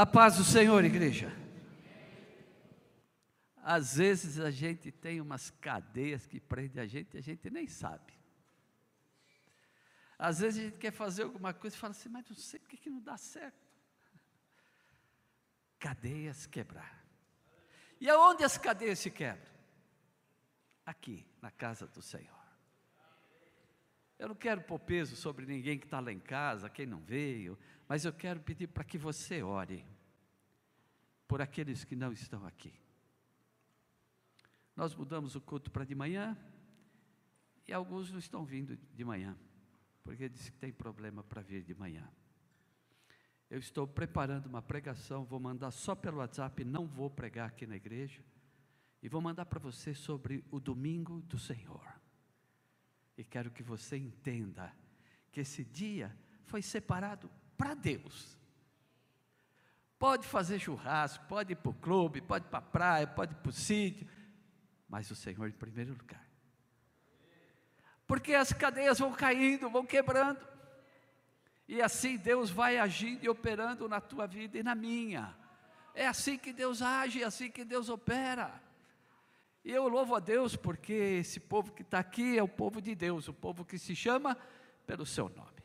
[0.00, 1.30] A paz do Senhor, igreja.
[3.62, 7.66] Às vezes a gente tem umas cadeias que prendem a gente e a gente nem
[7.66, 8.14] sabe.
[10.18, 12.70] Às vezes a gente quer fazer alguma coisa e fala assim, mas não sei por
[12.70, 13.68] que não dá certo.
[15.78, 17.04] Cadeias quebrar.
[18.00, 19.52] E aonde as cadeias se quebram?
[20.86, 22.40] Aqui, na casa do Senhor.
[24.18, 27.58] Eu não quero pôr peso sobre ninguém que está lá em casa, quem não veio,
[27.90, 29.84] mas eu quero pedir para que você ore
[31.26, 32.72] por aqueles que não estão aqui.
[34.76, 36.38] Nós mudamos o culto para de manhã
[37.66, 39.36] e alguns não estão vindo de manhã,
[40.04, 42.08] porque diz que tem problema para vir de manhã.
[43.50, 47.74] Eu estou preparando uma pregação, vou mandar só pelo WhatsApp, não vou pregar aqui na
[47.74, 48.22] igreja,
[49.02, 51.84] e vou mandar para você sobre o domingo do Senhor.
[53.18, 54.72] E quero que você entenda
[55.32, 57.28] que esse dia foi separado
[57.60, 58.38] para Deus.
[59.98, 63.36] Pode fazer churrasco, pode ir para o clube, pode ir para a praia, pode ir
[63.36, 64.08] para o sítio,
[64.88, 66.26] mas o Senhor em primeiro lugar.
[68.06, 70.40] Porque as cadeias vão caindo, vão quebrando.
[71.68, 75.36] E assim Deus vai agindo e operando na tua vida e na minha.
[75.94, 78.58] É assim que Deus age, é assim que Deus opera.
[79.62, 82.94] E eu louvo a Deus porque esse povo que está aqui é o povo de
[82.94, 84.34] Deus, o povo que se chama
[84.86, 85.59] pelo seu nome.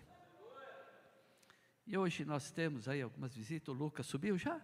[1.86, 3.67] E hoje nós temos aí algumas visitas.
[3.69, 4.61] O Lucas subiu já?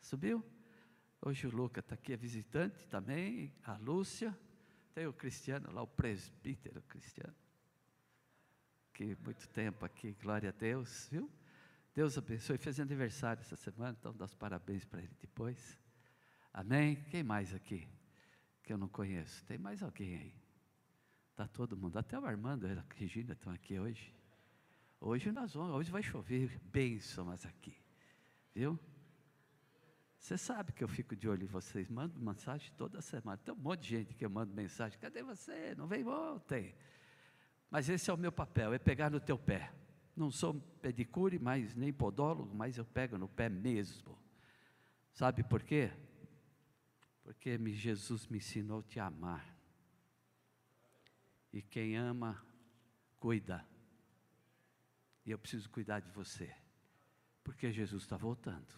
[0.00, 0.44] Subiu?
[1.20, 3.52] Hoje o Lucas está aqui, é visitante também.
[3.64, 4.36] A Lúcia.
[4.94, 7.34] Tem o Cristiano lá, o presbítero Cristiano.
[8.92, 11.30] Que muito tempo aqui, glória a Deus, viu?
[11.94, 12.58] Deus abençoe.
[12.58, 15.78] Fez aniversário essa semana, então dá os parabéns para ele depois.
[16.52, 16.96] Amém?
[17.10, 17.88] Quem mais aqui?
[18.68, 19.42] que eu não conheço.
[19.46, 20.34] Tem mais alguém aí?
[21.30, 24.14] Está todo mundo, até o Armando e a Regina estão aqui hoje.
[25.00, 27.76] Hoje nós vamos, hoje vai chover bênçãos aqui,
[28.52, 28.78] viu?
[30.18, 33.36] Você sabe que eu fico de olho em vocês, mando mensagem toda semana.
[33.38, 35.74] Tem um monte de gente que eu mando mensagem, cadê você?
[35.76, 36.74] Não vem ontem.
[37.70, 39.72] Mas esse é o meu papel, é pegar no teu pé.
[40.16, 44.18] Não sou pedicure, mas nem podólogo, mas eu pego no pé mesmo.
[45.12, 45.92] Sabe por quê?
[47.22, 49.56] Porque Jesus me ensinou a te amar.
[51.52, 52.44] E quem ama,
[53.20, 53.64] cuida.
[55.28, 56.50] E eu preciso cuidar de você.
[57.44, 58.74] Porque Jesus está voltando.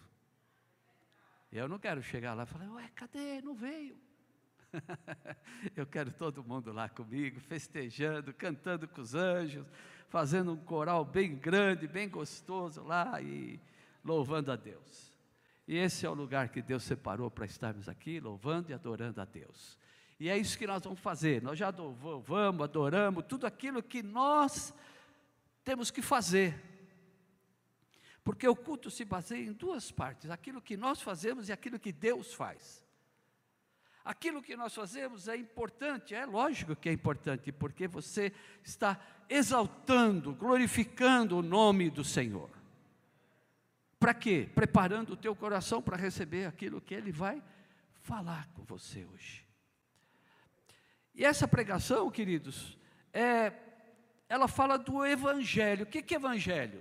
[1.49, 3.41] Eu não quero chegar lá e falar, ué, cadê?
[3.41, 3.97] Não veio.
[5.77, 9.65] eu quero todo mundo lá comigo, festejando, cantando com os anjos,
[10.09, 13.57] fazendo um coral bem grande, bem gostoso lá e
[14.03, 15.17] louvando a Deus.
[15.65, 19.25] E esse é o lugar que Deus separou para estarmos aqui, louvando e adorando a
[19.25, 19.79] Deus.
[20.19, 21.41] E é isso que nós vamos fazer.
[21.41, 24.73] Nós já louvamos, adoramos, tudo aquilo que nós
[25.63, 26.59] temos que fazer.
[28.23, 31.91] Porque o culto se baseia em duas partes: aquilo que nós fazemos e aquilo que
[31.91, 32.83] Deus faz.
[34.03, 38.33] Aquilo que nós fazemos é importante, é lógico que é importante, porque você
[38.63, 38.99] está
[39.29, 42.49] exaltando, glorificando o nome do Senhor.
[43.99, 44.49] Para quê?
[44.55, 47.43] Preparando o teu coração para receber aquilo que ele vai
[48.01, 49.47] falar com você hoje.
[51.13, 52.75] E essa pregação, queridos,
[53.13, 53.51] é,
[54.31, 55.83] ela fala do evangelho.
[55.83, 56.79] O que, é evangelho?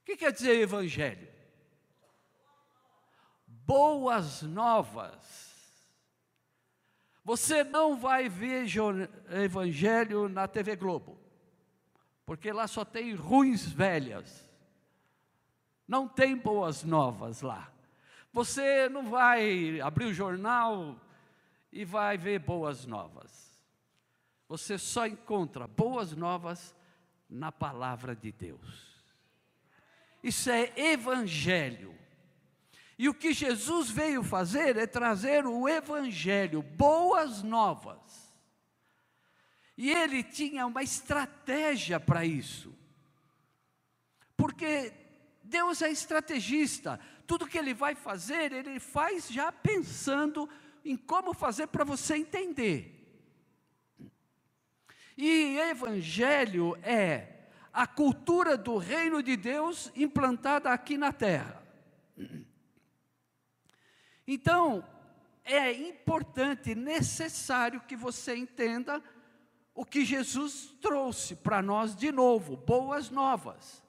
[0.00, 1.28] O que quer dizer evangelho?
[3.46, 5.48] Boas novas.
[7.24, 8.66] Você não vai ver
[9.44, 11.18] evangelho na TV Globo,
[12.24, 14.48] porque lá só tem ruins velhas
[15.88, 17.72] não tem boas novas lá.
[18.30, 21.00] Você não vai abrir o jornal
[21.72, 23.47] e vai ver boas novas.
[24.48, 26.74] Você só encontra boas novas
[27.28, 28.88] na palavra de Deus.
[30.22, 31.94] Isso é evangelho.
[32.98, 37.98] E o que Jesus veio fazer é trazer o evangelho, boas novas.
[39.76, 42.74] E ele tinha uma estratégia para isso.
[44.36, 44.92] Porque
[45.44, 46.98] Deus é estrategista.
[47.26, 50.48] Tudo que Ele vai fazer, Ele faz já pensando
[50.84, 52.97] em como fazer para você entender.
[55.20, 57.40] E Evangelho é
[57.72, 61.60] a cultura do reino de Deus implantada aqui na terra.
[64.24, 64.88] Então,
[65.44, 69.02] é importante, necessário que você entenda
[69.74, 73.82] o que Jesus trouxe para nós de novo, boas novas.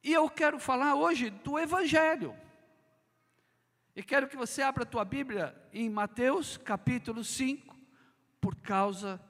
[0.00, 2.36] E eu quero falar hoje do Evangelho.
[3.96, 7.76] E quero que você abra a tua Bíblia em Mateus capítulo 5,
[8.40, 9.20] por causa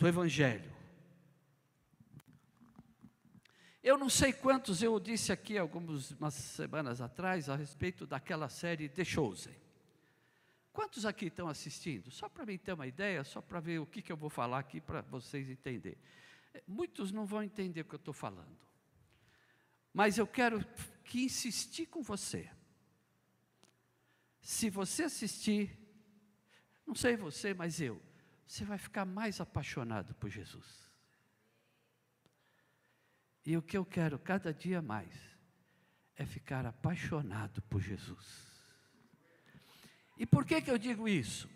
[0.00, 0.72] do Evangelho.
[3.82, 9.04] Eu não sei quantos eu disse aqui algumas semanas atrás a respeito daquela série The
[9.04, 9.54] Chosen.
[10.72, 12.10] Quantos aqui estão assistindo?
[12.10, 14.60] Só para mim ter uma ideia, só para ver o que, que eu vou falar
[14.60, 15.98] aqui para vocês entenderem.
[16.66, 18.58] Muitos não vão entender o que eu estou falando.
[19.92, 20.64] Mas eu quero
[21.04, 22.50] que insistir com você.
[24.40, 25.78] Se você assistir,
[26.86, 28.00] não sei você, mas eu,
[28.50, 30.90] você vai ficar mais apaixonado por Jesus.
[33.46, 35.14] E o que eu quero cada dia mais
[36.16, 38.60] é ficar apaixonado por Jesus.
[40.18, 41.48] E por que que eu digo isso?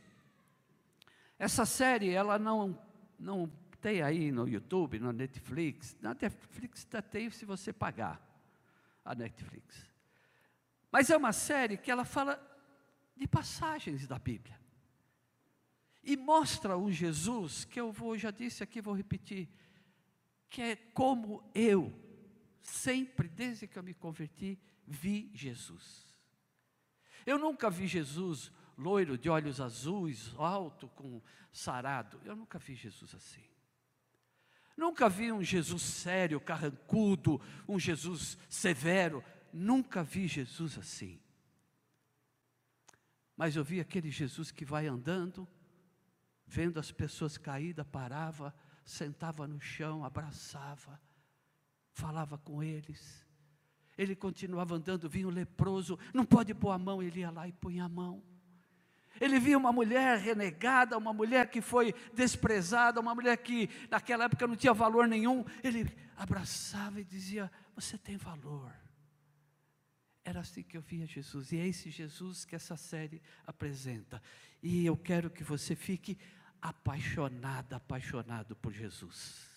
[1.36, 2.80] Essa série, ela não,
[3.18, 3.48] não
[3.80, 5.96] tem aí no YouTube, no Netflix.
[6.00, 8.24] Na Netflix até tem se você pagar
[9.04, 9.90] a Netflix.
[10.92, 12.40] Mas é uma série que ela fala
[13.16, 14.63] de passagens da Bíblia.
[16.04, 19.48] E mostra um Jesus que eu vou, já disse aqui, vou repetir,
[20.50, 21.92] que é como eu,
[22.62, 26.04] sempre, desde que eu me converti, vi Jesus.
[27.24, 31.22] Eu nunca vi Jesus loiro, de olhos azuis, alto, com
[31.52, 32.20] sarado.
[32.24, 33.44] Eu nunca vi Jesus assim.
[34.76, 39.24] Nunca vi um Jesus sério, carrancudo, um Jesus severo.
[39.52, 41.20] Nunca vi Jesus assim.
[43.36, 45.48] Mas eu vi aquele Jesus que vai andando,
[46.54, 48.54] vendo as pessoas caídas, parava,
[48.84, 51.00] sentava no chão, abraçava,
[51.92, 53.26] falava com eles.
[53.98, 57.52] Ele continuava andando, vinha um leproso, não pode pôr a mão, ele ia lá e
[57.52, 58.22] punha a mão.
[59.20, 64.46] Ele via uma mulher renegada, uma mulher que foi desprezada, uma mulher que naquela época
[64.46, 65.44] não tinha valor nenhum.
[65.62, 68.72] Ele abraçava e dizia: Você tem valor.
[70.24, 74.22] Era assim que eu via Jesus, e é esse Jesus que essa série apresenta.
[74.62, 76.18] E eu quero que você fique
[76.64, 79.50] apaixonada, apaixonado por Jesus.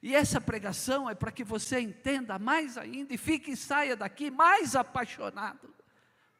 [0.00, 4.30] E essa pregação é para que você entenda mais ainda e fique e saia daqui
[4.30, 5.74] mais apaixonado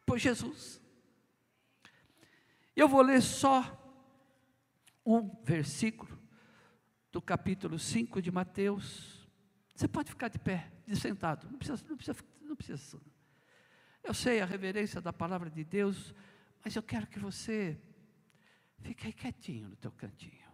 [0.06, 0.80] por Jesus.
[2.76, 3.82] Eu vou ler só
[5.04, 6.16] um versículo
[7.10, 9.28] do capítulo 5 de Mateus.
[9.74, 13.00] Você pode ficar de pé, de sentado, não precisa, não precisa, não precisa.
[14.04, 16.14] Eu sei a reverência da palavra de Deus,
[16.64, 17.76] mas eu quero que você
[18.82, 20.46] Fica aí quietinho no teu cantinho.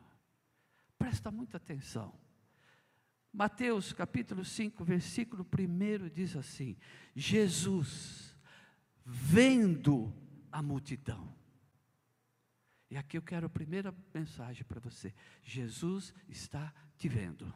[0.98, 2.18] Presta muita atenção.
[3.32, 6.76] Mateus capítulo 5, versículo 1 diz assim:
[7.14, 8.36] Jesus,
[9.04, 10.14] vendo
[10.50, 11.34] a multidão.
[12.90, 17.52] E aqui eu quero a primeira mensagem para você: Jesus está te vendo.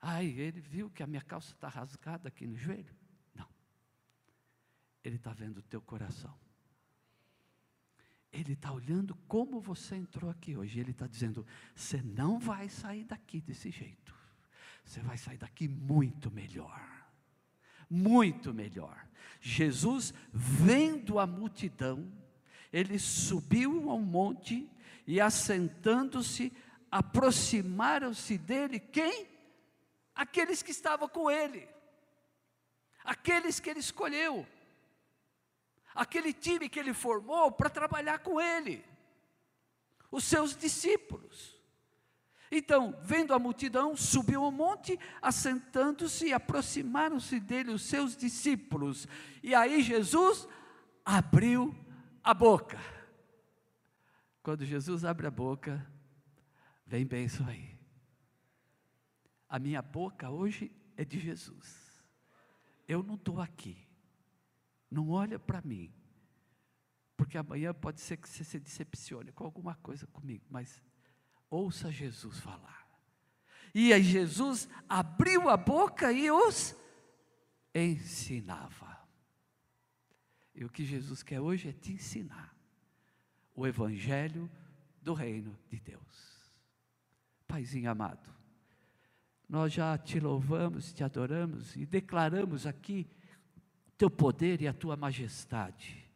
[0.00, 2.94] Ai, ele viu que a minha calça está rasgada aqui no joelho?
[3.34, 3.48] Não.
[5.04, 6.38] Ele está vendo o teu coração.
[8.32, 10.78] Ele está olhando como você entrou aqui hoje.
[10.78, 11.44] Ele está dizendo:
[11.74, 14.14] você não vai sair daqui desse jeito.
[14.84, 16.80] Você vai sair daqui muito melhor.
[17.88, 19.06] Muito melhor.
[19.40, 22.10] Jesus, vendo a multidão,
[22.72, 24.70] ele subiu ao monte
[25.06, 26.52] e, assentando-se,
[26.90, 29.26] aproximaram-se dele quem?
[30.14, 31.66] Aqueles que estavam com ele,
[33.02, 34.46] aqueles que ele escolheu
[35.94, 38.84] aquele time que ele formou para trabalhar com ele,
[40.10, 41.58] os seus discípulos.
[42.50, 49.06] Então, vendo a multidão, subiu ao monte, assentando-se, e aproximaram-se dele os seus discípulos.
[49.40, 50.48] E aí Jesus
[51.04, 51.72] abriu
[52.24, 52.78] a boca.
[54.42, 55.86] Quando Jesus abre a boca,
[56.84, 57.78] vem isso aí.
[59.48, 62.02] A minha boca hoje é de Jesus.
[62.88, 63.89] Eu não estou aqui.
[64.90, 65.92] Não olha para mim,
[67.16, 70.82] porque amanhã pode ser que você se decepcione com alguma coisa comigo, mas
[71.48, 72.88] ouça Jesus falar.
[73.74, 76.74] E aí Jesus abriu a boca e os
[77.74, 78.98] ensinava.
[80.54, 82.54] E o que Jesus quer hoje é te ensinar
[83.54, 84.50] o Evangelho
[85.00, 86.52] do Reino de Deus.
[87.46, 88.34] Paizinho amado,
[89.48, 93.08] nós já te louvamos, te adoramos e declaramos aqui
[94.00, 96.10] teu poder e a tua majestade.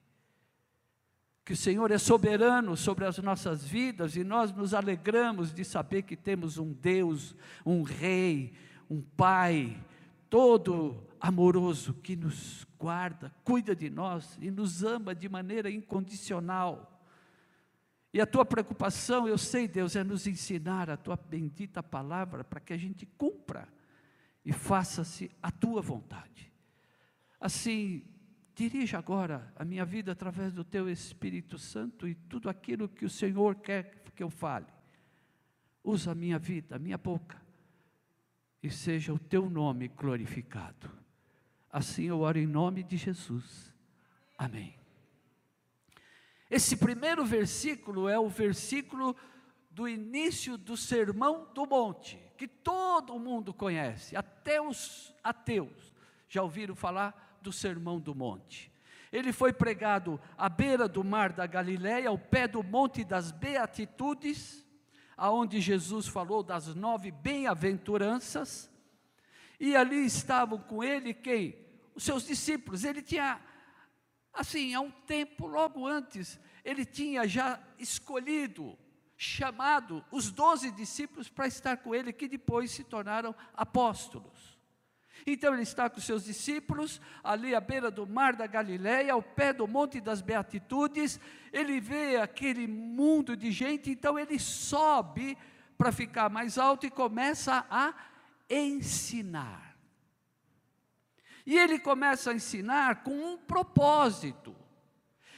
[1.44, 6.00] Que o Senhor é soberano sobre as nossas vidas e nós nos alegramos de saber
[6.00, 8.54] que temos um Deus, um Rei,
[8.88, 9.78] um Pai,
[10.30, 17.06] todo amoroso que nos guarda, cuida de nós e nos ama de maneira incondicional.
[18.14, 22.60] E a tua preocupação, eu sei, Deus, é nos ensinar a tua bendita palavra para
[22.60, 23.68] que a gente cumpra
[24.42, 26.53] e faça-se a tua vontade.
[27.44, 28.02] Assim,
[28.54, 33.10] dirija agora a minha vida através do teu Espírito Santo e tudo aquilo que o
[33.10, 34.64] Senhor quer que eu fale.
[35.84, 37.38] Usa a minha vida, a minha boca,
[38.62, 40.90] e seja o teu nome glorificado.
[41.70, 43.70] Assim eu oro em nome de Jesus.
[44.38, 44.78] Amém.
[46.50, 49.14] Esse primeiro versículo é o versículo
[49.70, 55.92] do início do Sermão do Monte, que todo mundo conhece, até os ateus
[56.26, 58.72] já ouviram falar do Sermão do Monte.
[59.12, 64.64] Ele foi pregado à beira do mar da Galiléia, ao pé do Monte das Beatitudes,
[65.16, 68.68] aonde Jesus falou das nove bem-aventuranças,
[69.60, 71.56] e ali estavam com ele quem?
[71.94, 72.82] Os seus discípulos.
[72.82, 73.40] Ele tinha,
[74.32, 78.76] assim, há um tempo, logo antes, ele tinha já escolhido,
[79.16, 84.53] chamado os doze discípulos para estar com ele, que depois se tornaram apóstolos.
[85.26, 89.52] Então ele está com seus discípulos, ali à beira do mar da Galileia, ao pé
[89.52, 91.18] do Monte das Beatitudes,
[91.52, 95.38] ele vê aquele mundo de gente, então ele sobe
[95.78, 97.94] para ficar mais alto e começa a
[98.50, 99.76] ensinar.
[101.47, 104.54] E ele começa a ensinar com um propósito.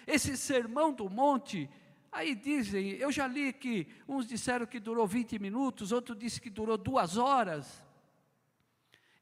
[0.06, 1.68] Esse sermão do monte,
[2.10, 6.50] aí dizem, eu já li que uns disseram que durou 20 minutos, outros disse que
[6.50, 7.85] durou duas horas.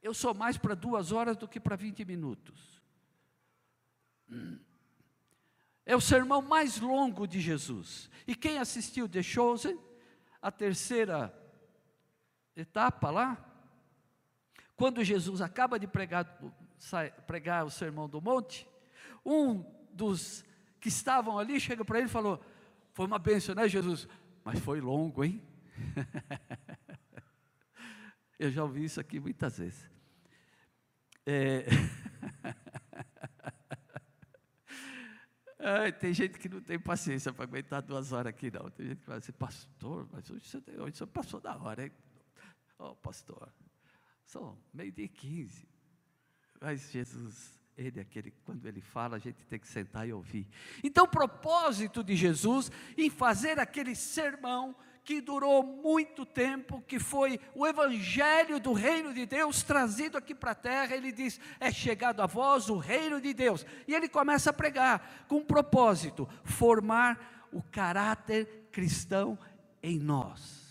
[0.04, 2.82] Eu sou mais para duas horas do que para 20 minutos.
[5.86, 8.10] É o sermão mais longo de Jesus.
[8.26, 9.80] E quem assistiu The Chosen,
[10.42, 11.34] a terceira
[12.54, 13.42] etapa lá,
[14.76, 16.38] quando Jesus acaba de pregar,
[17.26, 18.68] pregar o sermão do monte,
[19.24, 20.44] um dos
[20.80, 22.44] que estavam ali chega para ele e falou:
[22.92, 24.06] Foi uma bênção, né, Jesus?
[24.44, 25.42] Mas foi longo, hein?
[28.38, 29.93] Eu já ouvi isso aqui muitas vezes.
[31.26, 31.64] É...
[35.58, 38.68] Ai, tem gente que não tem paciência para aguentar duas horas aqui, não.
[38.70, 41.92] Tem gente que fala assim, pastor, mas hoje você, hoje você passou da hora, hein?
[42.78, 43.50] Oh, pastor,
[44.26, 45.66] são meio-dia e quinze.
[46.60, 50.46] Mas Jesus, Ele é aquele, quando Ele fala, a gente tem que sentar e ouvir.
[50.82, 57.38] Então, o propósito de Jesus em fazer aquele sermão que durou muito tempo, que foi
[57.54, 60.96] o evangelho do reino de Deus trazido aqui para a terra.
[60.96, 63.66] Ele diz: É chegado a vós o reino de Deus.
[63.86, 69.38] E ele começa a pregar com um propósito: formar o caráter cristão
[69.82, 70.64] em nós.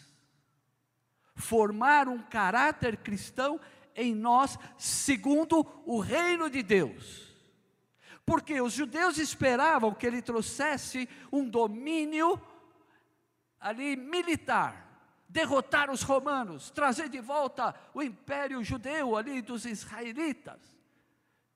[1.35, 3.59] Formar um caráter cristão
[3.95, 7.31] em nós, segundo o reino de Deus.
[8.25, 12.41] Porque os judeus esperavam que ele trouxesse um domínio
[13.63, 20.59] ali militar, derrotar os romanos, trazer de volta o império judeu ali dos israelitas.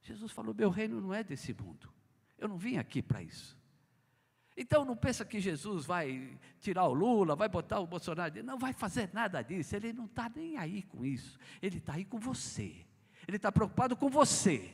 [0.02, 1.94] Jesus falou: Meu reino não é desse mundo,
[2.38, 3.58] eu não vim aqui para isso.
[4.56, 8.74] Então não pensa que Jesus vai tirar o Lula, vai botar o Bolsonaro, não vai
[8.74, 12.74] fazer nada disso, ele não está nem aí com isso, ele está aí com você,
[13.28, 14.74] ele está preocupado com você,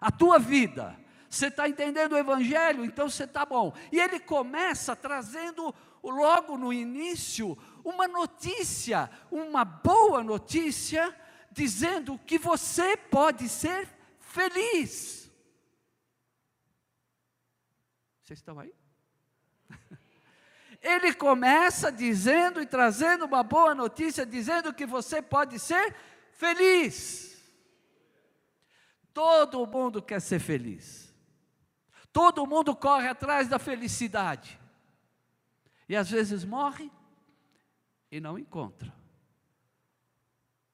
[0.00, 2.84] a tua vida, você está entendendo o Evangelho?
[2.84, 3.74] Então você está bom.
[3.92, 11.14] E ele começa trazendo, logo no início, uma notícia, uma boa notícia,
[11.50, 13.88] dizendo que você pode ser
[14.20, 15.30] feliz.
[18.22, 18.74] Vocês estão aí?
[20.82, 25.94] Ele começa dizendo e trazendo uma boa notícia, dizendo que você pode ser
[26.32, 27.42] feliz.
[29.14, 31.12] Todo mundo quer ser feliz.
[32.12, 34.60] Todo mundo corre atrás da felicidade.
[35.88, 36.92] E às vezes morre
[38.10, 38.94] e não encontra.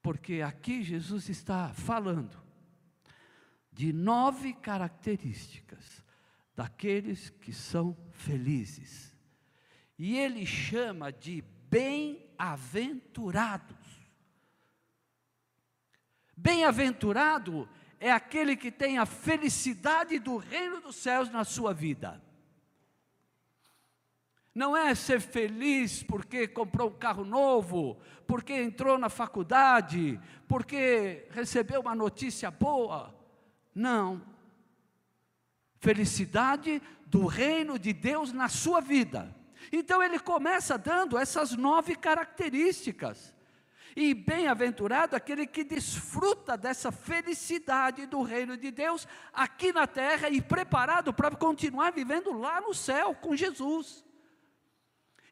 [0.02, 2.42] Porque aqui Jesus está falando
[3.72, 6.02] de nove características
[6.54, 9.16] daqueles que são felizes.
[9.98, 13.76] E ele chama de bem-aventurados.
[16.36, 17.68] Bem-aventurado
[17.98, 22.22] é aquele que tem a felicidade do reino dos céus na sua vida.
[24.54, 31.80] Não é ser feliz porque comprou um carro novo, porque entrou na faculdade, porque recebeu
[31.80, 33.12] uma notícia boa.
[33.74, 34.22] Não.
[35.80, 39.34] Felicidade do reino de Deus na sua vida.
[39.72, 43.34] Então ele começa dando essas nove características.
[43.96, 50.40] E bem-aventurado aquele que desfruta dessa felicidade do reino de Deus aqui na terra e
[50.40, 54.04] preparado para continuar vivendo lá no céu com Jesus.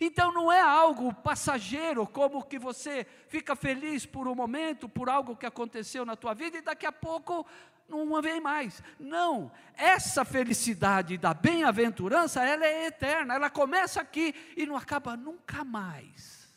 [0.04, 5.36] Então não é algo passageiro, como que você fica feliz por um momento, por algo
[5.36, 7.46] que aconteceu na tua vida e daqui a pouco
[7.88, 8.82] não vem mais.
[8.98, 15.62] Não, essa felicidade da bem-aventurança, ela é eterna, ela começa aqui e não acaba nunca
[15.62, 16.52] mais.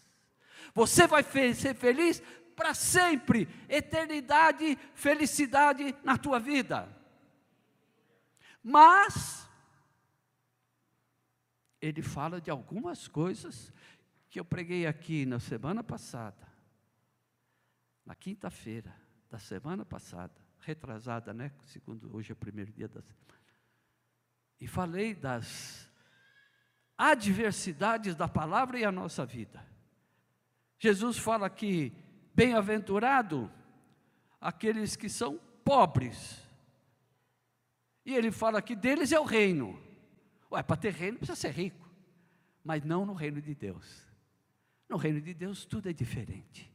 [0.74, 2.24] Você vai ser feliz
[2.56, 6.90] para sempre, eternidade, felicidade na tua vida.
[8.64, 9.45] Mas,
[11.88, 13.72] ele fala de algumas coisas
[14.28, 16.48] que eu preguei aqui na semana passada,
[18.04, 18.94] na quinta-feira
[19.30, 21.52] da semana passada, retrasada, né?
[21.66, 23.40] Segundo hoje é o primeiro dia da semana.
[24.60, 25.88] E falei das
[26.98, 29.64] adversidades da palavra e a nossa vida.
[30.80, 31.94] Jesus fala que
[32.34, 33.52] bem-aventurado
[34.42, 36.42] aqueles que são pobres.
[38.04, 39.85] E ele fala que deles é o reino.
[40.56, 41.86] Ué, para ter reino precisa ser rico.
[42.64, 43.86] Mas não no reino de Deus.
[44.88, 46.72] No reino de Deus tudo é diferente.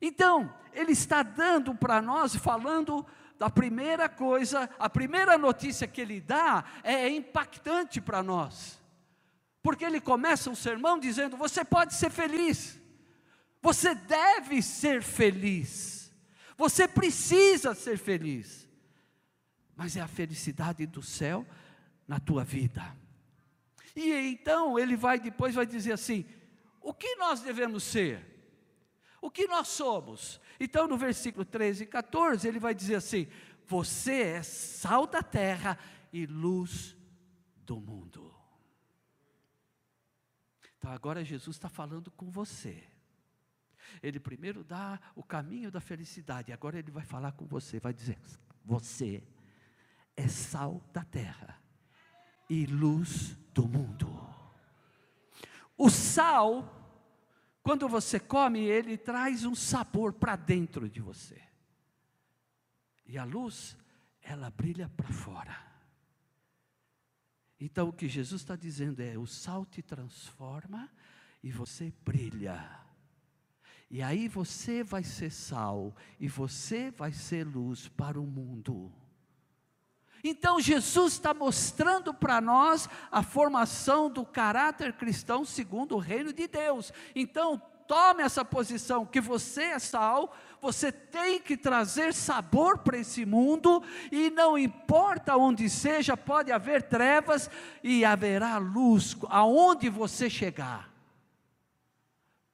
[0.00, 3.04] Então, ele está dando para nós, falando
[3.36, 8.80] da primeira coisa, a primeira notícia que ele dá é impactante para nós.
[9.60, 12.80] Porque ele começa o sermão dizendo: Você pode ser feliz,
[13.60, 16.12] você deve ser feliz,
[16.56, 18.68] você precisa ser feliz,
[19.74, 21.44] mas é a felicidade do céu
[22.08, 22.96] na tua vida.
[23.94, 26.24] E então ele vai depois vai dizer assim:
[26.80, 28.24] o que nós devemos ser?
[29.20, 30.40] O que nós somos?
[30.58, 33.28] Então, no versículo 13 e 14, ele vai dizer assim:
[33.66, 35.78] Você é sal da terra
[36.12, 36.96] e luz
[37.58, 38.34] do mundo.
[40.78, 42.82] Então, agora Jesus está falando com você.
[44.02, 48.18] Ele primeiro dá o caminho da felicidade, agora ele vai falar com você, vai dizer:
[48.64, 49.22] Você
[50.16, 51.67] é sal da terra
[52.48, 54.08] e luz do mundo.
[55.76, 56.78] O sal
[57.68, 61.38] quando você come, ele traz um sabor para dentro de você.
[63.04, 63.76] E a luz,
[64.22, 65.54] ela brilha para fora.
[67.60, 70.90] Então o que Jesus está dizendo é: o sal te transforma
[71.42, 72.58] e você brilha.
[73.90, 78.90] E aí você vai ser sal e você vai ser luz para o mundo.
[80.28, 86.46] Então Jesus está mostrando para nós a formação do caráter cristão segundo o reino de
[86.46, 86.92] Deus.
[87.14, 93.24] Então tome essa posição que você é sal, você tem que trazer sabor para esse
[93.24, 97.50] mundo e não importa onde seja, pode haver trevas
[97.82, 100.92] e haverá luz aonde você chegar.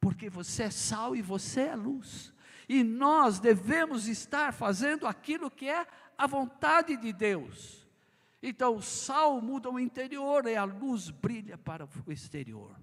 [0.01, 2.33] Porque você é sal e você é luz.
[2.69, 7.87] E nós devemos estar fazendo aquilo que é a vontade de Deus.
[8.43, 12.77] Então, o sal muda o interior e a luz brilha para o exterior.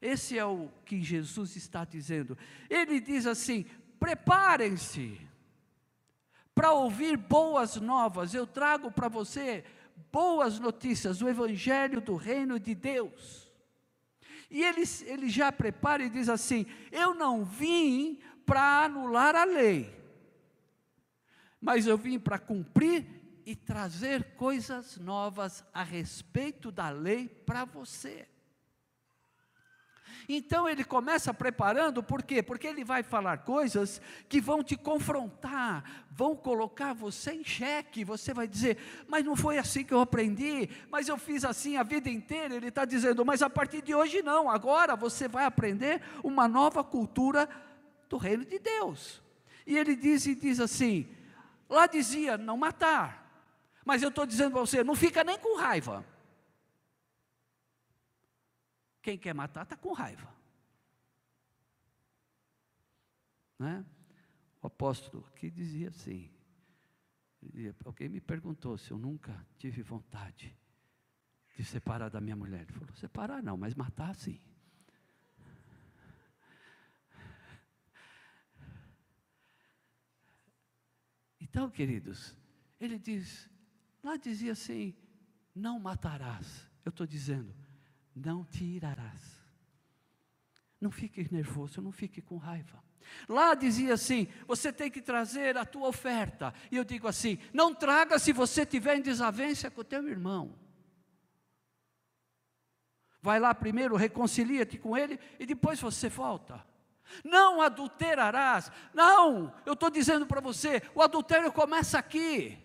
[0.00, 2.38] Esse é o que Jesus está dizendo.
[2.70, 3.66] Ele diz assim:
[3.98, 5.20] preparem-se
[6.54, 8.34] para ouvir boas novas.
[8.34, 9.64] Eu trago para você
[10.10, 13.52] boas notícias, o Evangelho do Reino de Deus.
[14.50, 19.94] E ele, ele já prepara e diz assim: Eu não vim para anular a lei,
[21.60, 23.06] mas eu vim para cumprir
[23.44, 28.28] e trazer coisas novas a respeito da lei para você.
[30.28, 32.42] Então ele começa preparando, por quê?
[32.42, 38.04] Porque ele vai falar coisas que vão te confrontar, vão colocar você em xeque.
[38.04, 38.76] Você vai dizer,
[39.08, 42.54] mas não foi assim que eu aprendi, mas eu fiz assim a vida inteira.
[42.54, 46.84] Ele está dizendo, mas a partir de hoje não, agora você vai aprender uma nova
[46.84, 47.48] cultura
[48.10, 49.22] do reino de Deus.
[49.66, 51.08] E ele diz e diz assim:
[51.68, 53.26] Lá dizia não matar.
[53.84, 56.04] Mas eu estou dizendo para você, não fica nem com raiva.
[59.02, 60.32] Quem quer matar está com raiva.
[63.58, 63.84] Né?
[64.62, 66.30] O apóstolo aqui dizia assim:
[67.42, 70.56] dizia, alguém me perguntou se eu nunca tive vontade
[71.56, 72.62] de separar da minha mulher.
[72.62, 74.40] Ele falou: separar não, mas matar sim.
[81.50, 82.36] Então, queridos,
[82.80, 83.48] ele diz,
[84.02, 84.94] lá dizia assim:
[85.54, 86.68] não matarás.
[86.84, 87.54] Eu estou dizendo,
[88.14, 89.38] não te irarás.
[90.80, 92.82] Não fique nervoso, não fique com raiva.
[93.28, 96.54] Lá dizia assim: você tem que trazer a tua oferta.
[96.70, 100.54] E eu digo assim: não traga se você tiver em desavença com o teu irmão.
[103.20, 106.64] Vai lá primeiro, reconcilia-te com ele e depois você volta.
[107.24, 108.70] Não adulterarás.
[108.92, 112.58] Não, eu estou dizendo para você: o adultério começa aqui.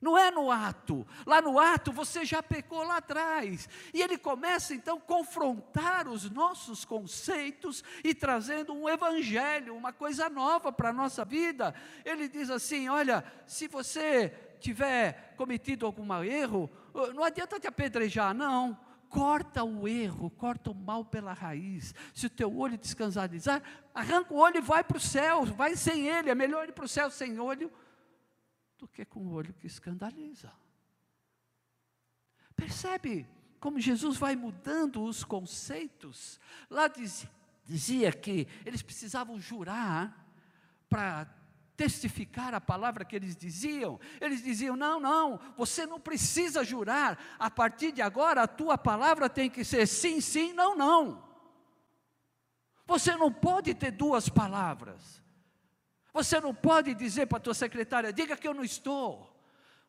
[0.00, 1.06] Não é no ato.
[1.26, 3.68] Lá no ato você já pecou lá atrás.
[3.94, 10.28] E ele começa então a confrontar os nossos conceitos e trazendo um evangelho, uma coisa
[10.28, 11.74] nova para a nossa vida.
[12.04, 14.28] Ele diz assim: olha, se você
[14.60, 16.70] tiver cometido algum erro,
[17.14, 21.94] não adianta te apedrejar, não corta o erro, corta o mal pela raiz.
[22.14, 23.62] Se o teu olho te escandalizar,
[23.94, 26.30] arranca o olho e vai para o céu, vai sem ele.
[26.30, 27.72] É melhor ir para o céu sem olho
[28.78, 30.52] do que com o olho que escandaliza.
[32.54, 33.26] Percebe
[33.60, 36.40] como Jesus vai mudando os conceitos?
[36.70, 37.30] Lá dizia,
[37.64, 40.26] dizia que eles precisavam jurar
[40.88, 41.24] para
[41.76, 44.00] testificar a palavra que eles diziam.
[44.20, 49.28] Eles diziam: não, não, você não precisa jurar, a partir de agora a tua palavra
[49.28, 51.24] tem que ser sim, sim, não, não.
[52.86, 55.22] Você não pode ter duas palavras.
[56.12, 59.34] Você não pode dizer para a tua secretária: diga que eu não estou.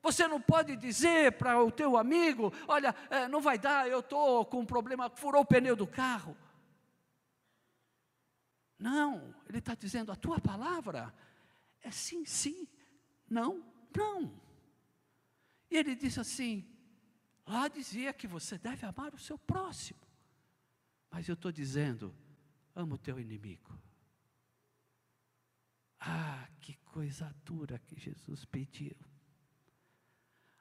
[0.02, 4.46] Você não pode dizer para o teu amigo: olha, é, não vai dar, eu estou
[4.46, 6.36] com um problema, furou o pneu do carro.
[8.78, 11.14] Não, ele está dizendo: a tua palavra
[11.88, 12.68] é sim, sim,
[13.30, 13.64] não,
[13.96, 14.40] não.
[15.70, 16.66] E ele diz assim:
[17.46, 20.00] lá dizia que você deve amar o seu próximo,
[21.10, 22.14] mas eu estou dizendo:
[22.76, 23.78] ama o teu inimigo.
[26.00, 28.96] Ah, que coisa dura que Jesus pediu.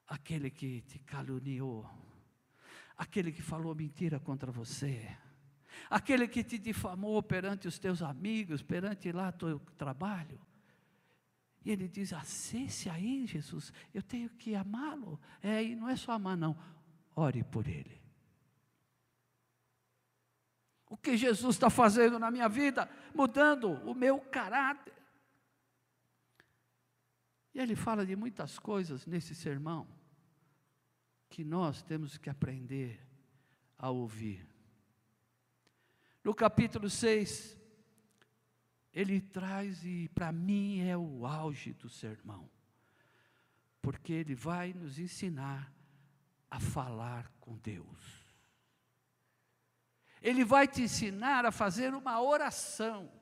[0.06, 1.88] Aquele que te caluniou,
[2.96, 5.16] aquele que falou mentira contra você,
[5.90, 10.40] aquele que te difamou perante os teus amigos, perante lá teu trabalho.
[11.66, 15.20] E ele diz: Acesse aí, Jesus, eu tenho que amá-lo.
[15.42, 16.56] É, e não é só amar, não.
[17.16, 18.00] Ore por ele.
[20.88, 22.88] O que Jesus está fazendo na minha vida?
[23.12, 24.94] Mudando o meu caráter.
[27.52, 29.88] E ele fala de muitas coisas nesse sermão
[31.28, 33.04] que nós temos que aprender
[33.76, 34.46] a ouvir.
[36.22, 37.58] No capítulo 6,
[38.96, 42.48] ele traz, e para mim é o auge do sermão,
[43.82, 45.70] porque ele vai nos ensinar
[46.50, 48.24] a falar com Deus.
[50.22, 53.12] Ele vai te ensinar a fazer uma oração,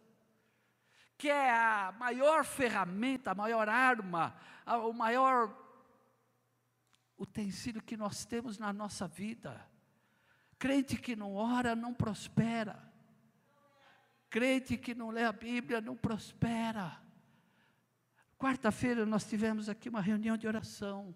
[1.18, 4.32] que é a maior ferramenta, a maior arma,
[4.64, 5.52] o maior
[7.18, 9.68] utensílio que nós temos na nossa vida.
[10.56, 12.83] Crente que não ora não prospera.
[14.34, 17.00] Crente que não lê a Bíblia não prospera.
[18.36, 21.14] Quarta-feira nós tivemos aqui uma reunião de oração.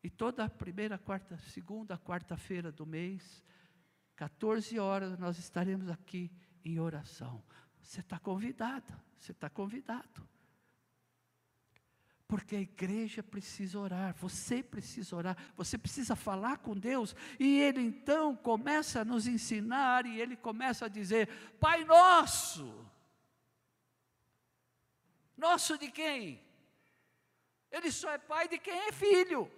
[0.00, 3.42] E toda a primeira, quarta, segunda, quarta-feira do mês,
[4.14, 6.30] 14 horas, nós estaremos aqui
[6.64, 7.42] em oração.
[7.82, 10.28] Você está convidada, você está convidado.
[12.30, 17.80] Porque a igreja precisa orar, você precisa orar, você precisa falar com Deus, e Ele
[17.80, 22.88] então começa a nos ensinar, e Ele começa a dizer: Pai Nosso.
[25.36, 26.40] Nosso de quem?
[27.68, 29.50] Ele só é pai de quem é filho.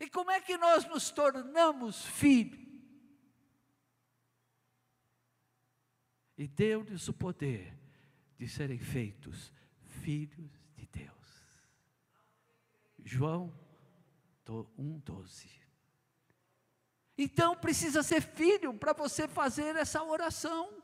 [0.00, 2.58] E como é que nós nos tornamos filhos?
[6.36, 7.78] E deu-lhes o poder
[8.36, 9.52] de serem feitos
[10.04, 11.10] filhos de Deus.
[13.02, 13.52] João
[14.46, 15.48] 1,12.
[17.16, 20.82] Então precisa ser filho para você fazer essa oração.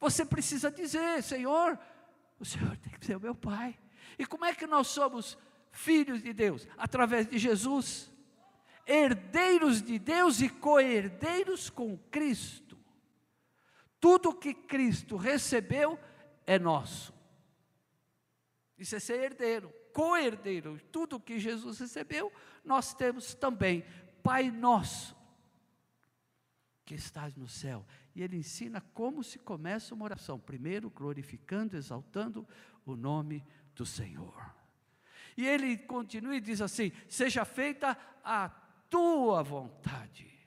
[0.00, 1.78] Você precisa dizer: Senhor,
[2.38, 3.78] o Senhor tem que ser o meu Pai.
[4.18, 5.36] E como é que nós somos
[5.70, 6.66] filhos de Deus?
[6.78, 8.10] Através de Jesus,
[8.86, 12.78] herdeiros de Deus e co-herdeiros com Cristo.
[14.00, 16.00] Tudo que Cristo recebeu
[16.46, 17.19] é nosso.
[18.80, 20.80] Isso é ser herdeiro, co-herdeiro.
[20.90, 22.32] Tudo que Jesus recebeu,
[22.64, 23.84] nós temos também.
[24.22, 25.14] Pai nosso,
[26.86, 27.86] que estás no céu.
[28.14, 30.40] E ele ensina como se começa uma oração.
[30.40, 32.48] Primeiro, glorificando, exaltando
[32.86, 34.50] o nome do Senhor.
[35.36, 38.48] E ele continua e diz assim: Seja feita a
[38.88, 40.39] tua vontade.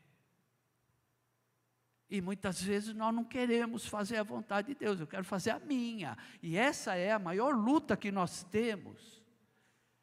[2.13, 5.57] E muitas vezes nós não queremos fazer a vontade de Deus, eu quero fazer a
[5.57, 6.15] minha.
[6.43, 9.19] E essa é a maior luta que nós temos.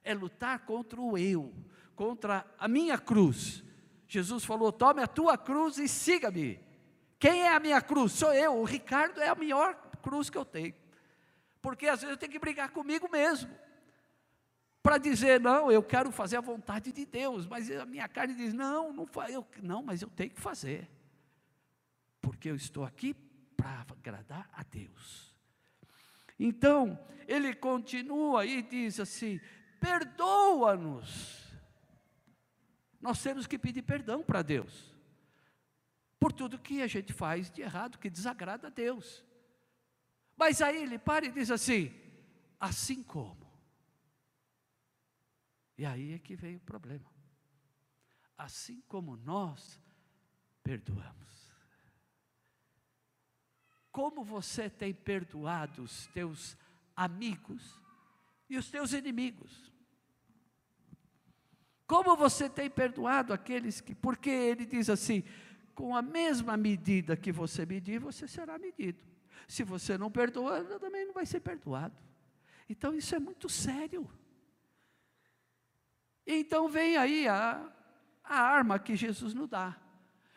[0.02, 1.54] É lutar contra o eu,
[1.94, 3.62] contra a minha cruz.
[4.08, 6.58] Jesus falou: tome a tua cruz e siga-me.
[7.16, 8.10] Quem é a minha cruz?
[8.10, 8.56] Sou eu.
[8.56, 10.74] O Ricardo é a maior cruz que eu tenho.
[11.62, 13.56] Porque às vezes eu tenho que brigar comigo mesmo.
[14.82, 18.52] Para dizer, não, eu quero fazer a vontade de Deus, mas a minha carne diz,
[18.52, 20.90] não, não, eu, não mas eu tenho que fazer
[22.40, 23.12] porque eu estou aqui
[23.54, 25.36] para agradar a Deus.
[26.38, 26.98] Então,
[27.28, 29.38] ele continua e diz assim:
[29.78, 31.52] perdoa-nos.
[32.98, 34.96] Nós temos que pedir perdão para Deus,
[36.18, 39.22] por tudo que a gente faz de errado, que desagrada a Deus.
[40.34, 41.92] Mas aí ele para e diz assim:
[42.58, 43.52] assim como.
[45.76, 47.10] E aí é que vem o problema.
[48.38, 49.78] assim como nós
[50.62, 51.49] perdoamos.
[53.92, 56.56] Como você tem perdoado os teus
[56.94, 57.80] amigos
[58.48, 59.72] e os teus inimigos?
[61.86, 65.24] Como você tem perdoado aqueles que, porque ele diz assim:
[65.74, 69.02] com a mesma medida que você medir, você será medido.
[69.48, 71.96] Se você não perdoa, também não vai ser perdoado.
[72.68, 74.08] Então isso é muito sério.
[76.24, 77.72] Então vem aí a,
[78.22, 79.76] a arma que Jesus nos dá.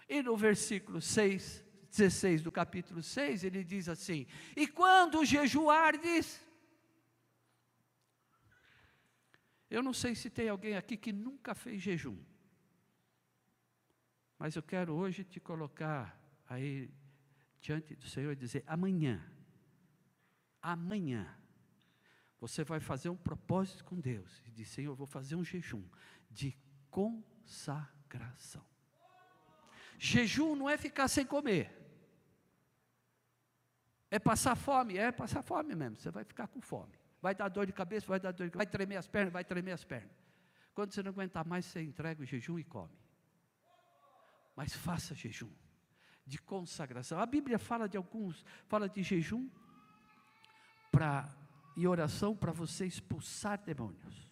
[0.09, 1.62] E no versículo 6,
[1.95, 4.25] 16 do capítulo 6, ele diz assim:
[4.55, 6.41] E quando jejuardes,
[9.69, 12.17] eu não sei se tem alguém aqui que nunca fez jejum,
[14.39, 16.89] mas eu quero hoje te colocar aí
[17.61, 19.23] diante do Senhor e dizer: amanhã,
[20.63, 21.37] amanhã,
[22.39, 25.83] você vai fazer um propósito com Deus e diz: Senhor, eu vou fazer um jejum
[26.31, 26.57] de
[26.89, 28.65] consagração.
[29.99, 31.82] Jejum não é ficar sem comer.
[34.13, 35.95] É passar fome, é passar fome mesmo.
[35.95, 36.93] Você vai ficar com fome.
[37.19, 39.43] Vai dar dor de cabeça, vai dar dor de cabeça, vai tremer as pernas, vai
[39.43, 40.11] tremer as pernas.
[40.71, 42.95] Quando você não aguentar mais, você entrega o jejum e come.
[44.55, 45.49] Mas faça jejum
[46.27, 47.17] de consagração.
[47.17, 49.49] A Bíblia fala de alguns, fala de jejum
[51.75, 54.29] e oração para você expulsar demônios.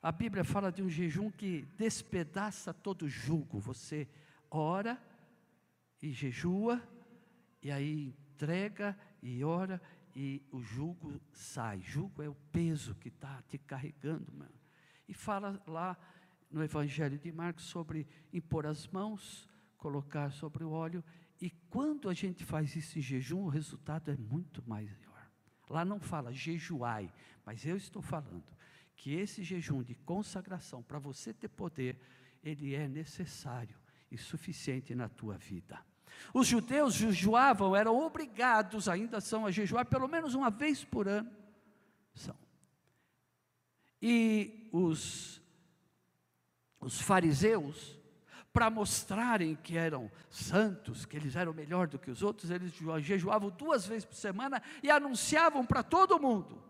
[0.00, 3.58] A Bíblia fala de um jejum que despedaça todo jugo.
[3.58, 4.08] Você
[4.50, 4.98] ora
[6.00, 6.82] e jejua,
[7.62, 9.82] e aí entrega e ora,
[10.14, 11.80] e o jugo sai.
[11.80, 14.54] Jugo é o peso que está te carregando, mano.
[15.08, 15.98] E fala lá
[16.50, 21.04] no Evangelho de Marcos sobre impor as mãos, colocar sobre o óleo,
[21.40, 25.30] e quando a gente faz isso em jejum, o resultado é muito maior.
[25.68, 27.12] Lá não fala jejuai,
[27.44, 28.56] mas eu estou falando
[28.96, 32.00] que esse jejum de consagração, para você ter poder,
[32.42, 33.76] ele é necessário
[34.10, 35.78] e suficiente na tua vida.
[36.32, 41.30] Os judeus jejuavam, eram obrigados, ainda são, a jejuar pelo menos uma vez por ano.
[42.14, 42.36] São.
[44.00, 45.42] E os,
[46.80, 47.98] os fariseus,
[48.52, 53.50] para mostrarem que eram santos, que eles eram melhor do que os outros, eles jejuavam
[53.50, 56.62] duas vezes por semana e anunciavam para todo mundo.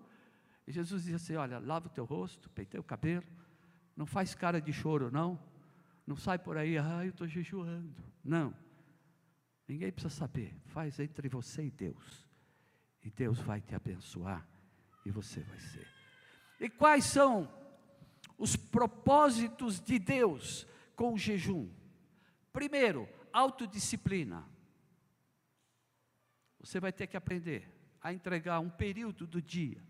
[0.66, 3.24] E Jesus dizia assim: Olha, lava o teu rosto, peitei o cabelo,
[3.96, 5.38] não faz cara de choro, não.
[6.06, 7.94] Não sai por aí, ah, eu estou jejuando.
[8.24, 8.54] Não.
[9.68, 10.54] Ninguém precisa saber.
[10.64, 12.26] Faz entre você e Deus.
[13.04, 14.48] E Deus vai te abençoar.
[15.04, 15.86] E você vai ser.
[16.58, 17.52] E quais são
[18.38, 21.68] os propósitos de Deus com o jejum?
[22.52, 24.44] Primeiro, autodisciplina.
[26.58, 29.82] Você vai ter que aprender a entregar um período do dia,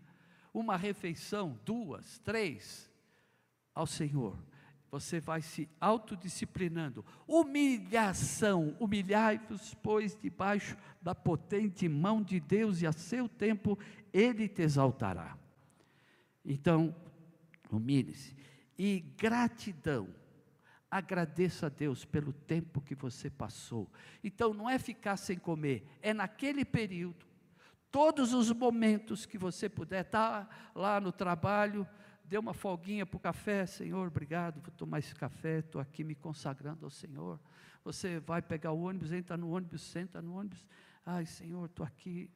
[0.53, 2.91] uma refeição, duas, três,
[3.73, 4.37] ao Senhor.
[4.91, 7.05] Você vai se autodisciplinando.
[7.27, 8.75] Humilhação.
[8.79, 13.77] Humilhai-vos, pois, debaixo da potente mão de Deus, e a seu tempo
[14.11, 15.37] ele te exaltará.
[16.43, 16.95] Então,
[17.71, 18.35] humilhe-se.
[18.77, 20.09] E gratidão.
[20.89, 23.87] Agradeça a Deus pelo tempo que você passou.
[24.23, 27.27] Então, não é ficar sem comer, é naquele período,
[27.91, 31.87] todos os momentos que você puder estar tá lá no trabalho,
[32.29, 36.13] dê uma folguinha para o café, Senhor, obrigado, vou tomar esse café, estou aqui me
[36.13, 37.39] consagrando ao Senhor.
[37.83, 40.63] Você vai pegar o ônibus, entra no ônibus, senta no ônibus,
[41.03, 42.29] ai Senhor, estou aqui.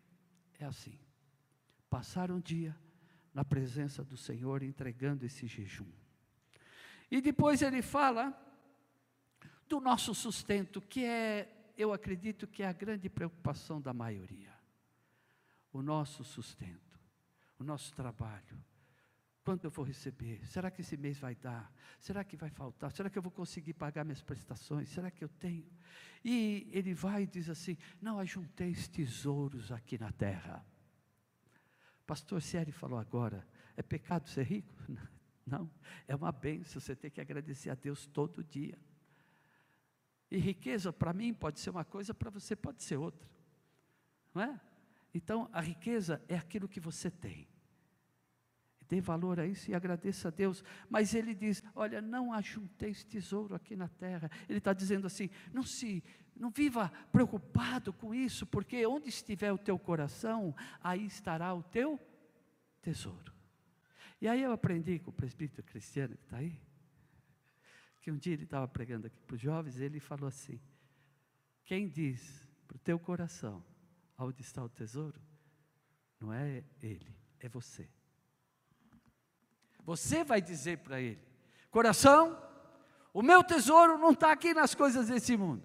[0.59, 0.97] É assim.
[1.91, 2.75] Passar um dia
[3.35, 5.91] na presença do Senhor, entregando esse jejum.
[7.11, 8.35] E depois ele fala
[9.69, 14.51] do nosso sustento, que é, eu acredito que é a grande preocupação da maioria.
[15.71, 16.99] O nosso sustento,
[17.59, 18.72] o nosso trabalho.
[19.43, 20.45] Quando eu vou receber?
[20.45, 21.71] Será que esse mês vai dar?
[21.99, 22.91] Será que vai faltar?
[22.91, 24.87] Será que eu vou conseguir pagar minhas prestações?
[24.89, 25.69] Será que eu tenho?
[26.23, 30.65] E ele vai e diz assim: Não ajunteis tesouros aqui na terra.
[32.07, 34.73] Pastor Sérgio falou agora: é pecado ser rico?
[35.45, 35.69] Não,
[36.07, 38.79] é uma benção, você tem que agradecer a Deus todo dia.
[40.31, 43.29] E riqueza para mim pode ser uma coisa, para você pode ser outra.
[44.33, 44.61] Não é?
[45.13, 47.47] Então, a riqueza é aquilo que você tem.
[48.93, 50.63] Dê valor a isso e agradeça a Deus.
[50.87, 54.29] Mas ele diz: Olha, não ajunteis tesouro aqui na terra.
[54.47, 56.03] Ele está dizendo assim: não se,
[56.35, 61.99] não viva preocupado com isso, porque onde estiver o teu coração, aí estará o teu
[62.83, 63.33] tesouro.
[64.21, 66.61] E aí eu aprendi com o presbítero cristiano que está aí,
[67.99, 70.61] que um dia ele estava pregando aqui para os jovens, ele falou assim:
[71.65, 73.65] quem diz para o teu coração
[74.19, 75.19] onde está o tesouro,
[76.19, 77.89] não é ele, é você.
[79.85, 81.21] Você vai dizer para ele:
[81.69, 82.41] coração,
[83.13, 85.63] O meu tesouro não está aqui nas coisas desse mundo.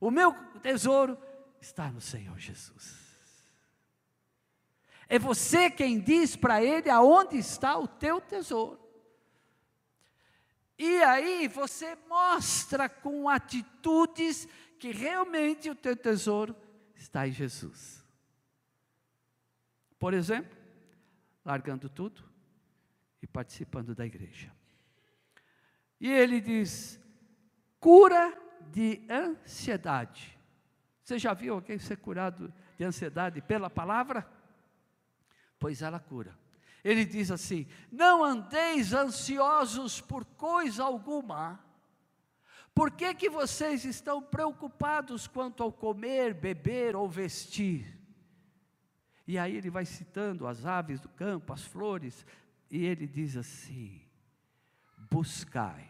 [0.00, 0.32] O meu
[0.62, 1.18] tesouro
[1.60, 3.08] está no Senhor Jesus.
[5.08, 8.78] É você quem diz para ele aonde está o teu tesouro.
[10.78, 14.46] E aí você mostra com atitudes
[14.78, 16.54] que realmente o teu tesouro
[16.94, 18.04] está em Jesus.
[19.98, 20.56] Por exemplo,
[21.44, 22.27] largando tudo
[23.22, 24.52] e participando da igreja.
[26.00, 27.00] E ele diz:
[27.80, 28.36] cura
[28.70, 30.38] de ansiedade.
[31.02, 34.28] Você já viu alguém ser curado de ansiedade pela palavra?
[35.58, 36.38] Pois ela cura.
[36.84, 41.64] Ele diz assim: Não andeis ansiosos por coisa alguma.
[42.74, 47.98] Por que, que vocês estão preocupados quanto ao comer, beber ou vestir?
[49.26, 52.24] E aí ele vai citando as aves do campo, as flores,
[52.70, 54.02] e ele diz assim:
[55.10, 55.88] buscai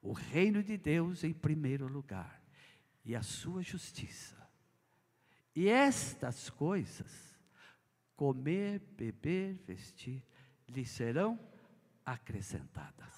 [0.00, 2.42] o reino de Deus em primeiro lugar
[3.04, 4.40] e a sua justiça.
[5.54, 7.38] E estas coisas,
[8.16, 10.24] comer, beber, vestir,
[10.68, 11.38] lhe serão
[12.04, 13.12] acrescentadas.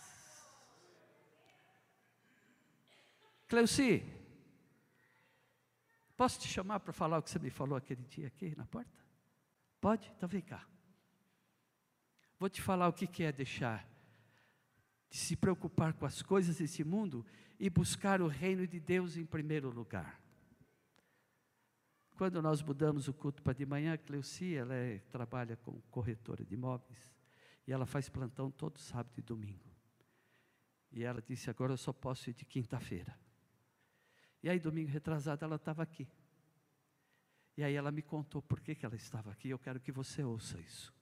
[3.47, 4.03] Cleuci,
[6.17, 9.05] posso te chamar para falar o que você me falou aquele dia aqui na porta?
[9.81, 10.11] Pode?
[10.17, 10.67] Então vem cá.
[12.39, 13.89] Vou te falar o que é deixar
[15.09, 17.25] de se preocupar com as coisas desse mundo
[17.59, 20.21] e buscar o reino de Deus em primeiro lugar.
[22.17, 26.45] Quando nós mudamos o culto para de manhã, a Cleuci, ela é, trabalha com corretora
[26.45, 27.15] de imóveis
[27.67, 29.75] e ela faz plantão todo sábado e domingo.
[30.93, 33.19] E ela disse: Agora eu só posso ir de quinta-feira.
[34.43, 36.09] E aí, domingo retrasado, ela estava aqui.
[37.57, 39.49] E aí ela me contou por que, que ela estava aqui.
[39.49, 40.94] Eu quero que você ouça isso.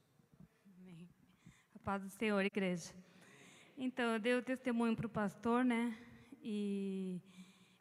[1.85, 2.95] Paz do Senhor, igreja.
[3.77, 5.93] Então, eu dei o testemunho para o pastor, né?
[6.41, 7.21] E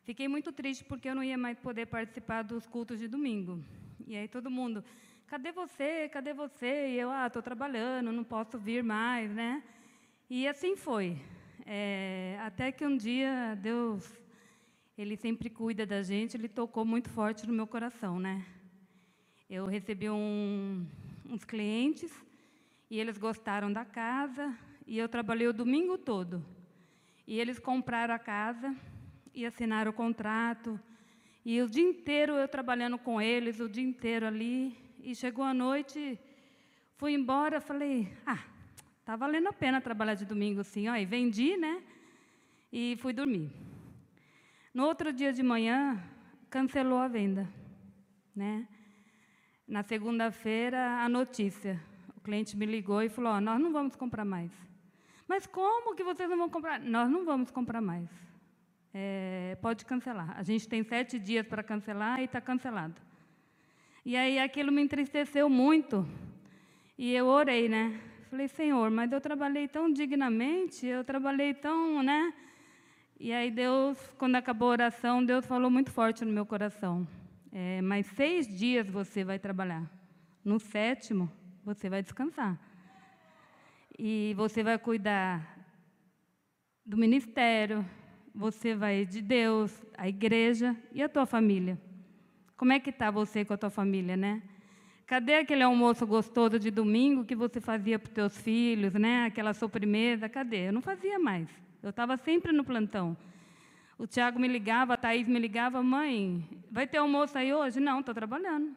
[0.03, 3.63] fiquei muito triste porque eu não ia mais poder participar dos cultos de domingo.
[4.07, 4.83] E aí todo mundo,
[5.27, 6.09] cadê você?
[6.09, 6.89] Cadê você?
[6.89, 9.61] E eu, ah, estou trabalhando, não posso vir mais, né?
[10.27, 11.21] E assim foi.
[11.63, 14.11] É, até que um dia Deus,
[14.97, 18.43] Ele sempre cuida da gente, Ele tocou muito forte no meu coração, né?
[19.47, 20.87] Eu recebi um,
[21.23, 22.11] uns clientes
[22.91, 24.53] e eles gostaram da casa,
[24.85, 26.45] e eu trabalhei o domingo todo.
[27.25, 28.75] E eles compraram a casa
[29.33, 30.77] e assinaram o contrato.
[31.45, 34.77] E o dia inteiro eu trabalhando com eles, o dia inteiro ali.
[34.99, 36.19] E chegou a noite,
[36.97, 38.43] fui embora, falei, ah,
[39.05, 40.89] tá valendo a pena trabalhar de domingo assim.
[40.89, 41.81] E vendi, né?
[42.73, 43.49] E fui dormir.
[44.73, 45.97] No outro dia de manhã,
[46.49, 47.47] cancelou a venda,
[48.35, 48.67] né?
[49.65, 51.81] Na segunda-feira, a notícia.
[52.21, 54.51] O cliente me ligou e falou: oh, Nós não vamos comprar mais.
[55.27, 56.79] Mas como que vocês não vão comprar?
[56.79, 58.07] Nós não vamos comprar mais.
[58.93, 60.37] É, pode cancelar.
[60.37, 63.01] A gente tem sete dias para cancelar e está cancelado.
[64.05, 66.07] E aí aquilo me entristeceu muito.
[66.95, 67.99] E eu orei, né?
[68.29, 72.31] Falei, Senhor, mas eu trabalhei tão dignamente, eu trabalhei tão, né?
[73.19, 77.07] E aí Deus, quando acabou a oração, Deus falou muito forte no meu coração.
[77.51, 79.89] É, mas seis dias você vai trabalhar.
[80.45, 81.31] No sétimo,
[81.63, 82.59] você vai descansar
[83.97, 85.57] e você vai cuidar
[86.85, 87.85] do ministério,
[88.33, 91.79] você vai de Deus, a igreja e a tua família.
[92.57, 94.41] Como é que está você com a tua família, né?
[95.05, 99.25] Cadê aquele almoço gostoso de domingo que você fazia para os teus filhos, né?
[99.25, 100.69] Aquela sobremesa, cadê?
[100.69, 101.49] Eu não fazia mais.
[101.83, 103.17] Eu estava sempre no plantão.
[103.97, 107.79] O Tiago me ligava, a Thaís me ligava, mãe, vai ter almoço aí hoje?
[107.79, 108.75] Não, estou trabalhando.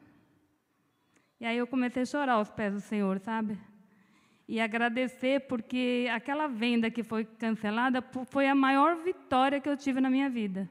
[1.45, 3.59] E aí eu comecei a chorar aos pés do Senhor, sabe?
[4.49, 10.01] e agradecer, porque aquela venda que foi cancelada foi a maior vitória que eu tive
[10.01, 10.67] na minha vida.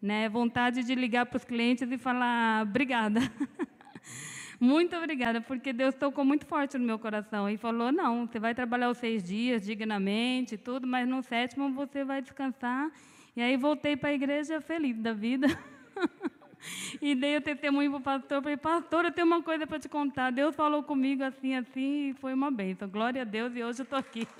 [0.00, 0.26] Né?
[0.30, 3.20] Vontade de ligar para os clientes e falar obrigada.
[4.58, 8.54] muito obrigada, porque Deus tocou muito forte no meu coração e falou: não, você vai
[8.54, 12.90] trabalhar os seis dias dignamente, tudo, mas no sétimo você vai descansar.
[13.36, 15.48] E aí voltei para a igreja feliz da vida.
[17.00, 18.42] E dei o testemunho para o pastor.
[18.42, 20.30] Falei, pastor, eu tenho uma coisa para te contar.
[20.30, 22.88] Deus falou comigo assim, assim, e foi uma bênção.
[22.88, 24.26] Glória a Deus, e hoje eu estou aqui.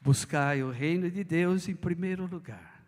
[0.00, 2.84] Buscai o reino de Deus em primeiro lugar.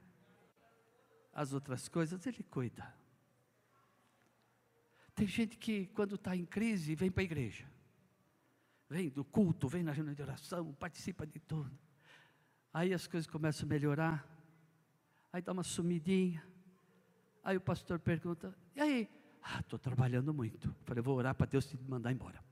[1.32, 2.94] As outras coisas Ele cuida.
[5.14, 7.64] Tem gente que, quando está em crise, vem para a igreja.
[8.88, 11.85] Vem do culto, vem na reunião de oração, participa de tudo.
[12.76, 14.28] Aí as coisas começam a melhorar.
[15.32, 16.46] Aí dá uma sumidinha.
[17.42, 19.08] Aí o pastor pergunta: E aí?
[19.42, 20.76] Ah, estou trabalhando muito.
[20.84, 22.44] Falei: Vou orar para Deus te mandar embora.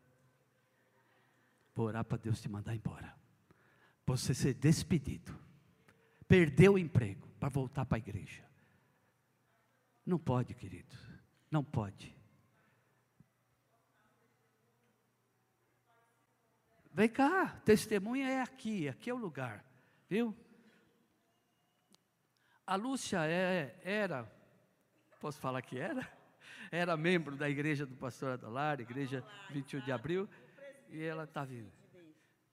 [1.75, 3.15] Vou orar para Deus te mandar embora.
[4.07, 5.39] Você ser despedido.
[6.27, 8.43] Perdeu o emprego para voltar para a igreja.
[10.07, 10.97] Não pode, querido.
[11.51, 12.17] Não pode.
[16.95, 19.63] Vem cá, testemunha é aqui, aqui é o lugar,
[20.09, 20.37] viu?
[22.67, 24.31] A Lúcia é, era,
[25.21, 26.11] posso falar que era?
[26.71, 30.29] Era membro da igreja do pastor Adolar, igreja 21 de abril,
[30.91, 31.71] e ela está vindo.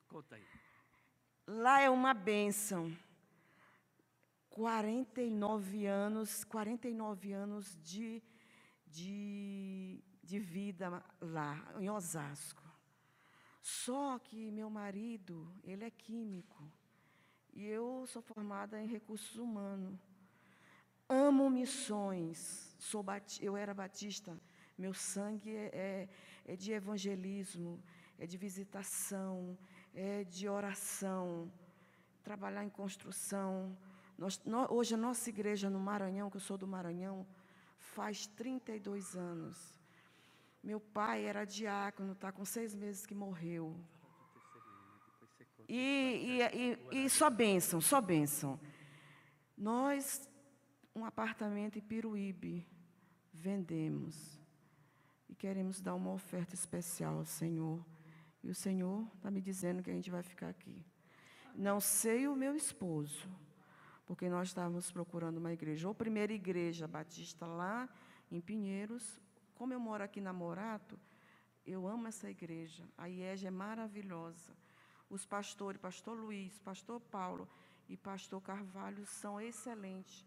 [0.08, 0.46] Conta aí.
[1.48, 2.96] Lá é uma bênção.
[4.50, 8.22] 49 anos, 49 anos de,
[8.86, 12.62] de, de vida lá, em Osasco.
[13.62, 16.70] Só que meu marido, ele é químico.
[17.54, 20.00] E eu sou formada em recursos humanos.
[21.08, 22.76] Amo missões.
[22.80, 23.04] Sou
[23.42, 24.40] eu era batista.
[24.78, 26.10] Meu sangue é, é,
[26.54, 27.84] é de evangelismo,
[28.18, 29.58] é de visitação,
[29.94, 31.52] é de oração,
[32.24, 33.78] trabalhar em construção.
[34.18, 37.28] Nós, hoje a nossa igreja no Maranhão, que eu sou do Maranhão,
[37.78, 39.78] faz 32 anos.
[40.64, 43.76] Meu pai era diácono, está com seis meses que morreu.
[45.74, 48.60] E, e, e, e só bênção, só bênção.
[49.58, 50.30] Nós,
[50.94, 52.68] um apartamento em Piruíbe,
[53.32, 54.38] vendemos.
[55.30, 57.86] E queremos dar uma oferta especial ao Senhor.
[58.44, 60.86] E o Senhor está me dizendo que a gente vai ficar aqui.
[61.56, 63.30] Não sei o meu esposo,
[64.06, 67.88] porque nós estávamos procurando uma igreja, ou primeira igreja batista lá
[68.30, 69.22] em Pinheiros,
[69.56, 71.00] como eu moro aqui na Morato,
[71.66, 72.84] eu amo essa igreja.
[72.98, 74.60] A IEG é maravilhosa.
[75.12, 77.46] Os pastores, pastor Luiz, pastor Paulo
[77.90, 80.26] e pastor Carvalho são excelentes.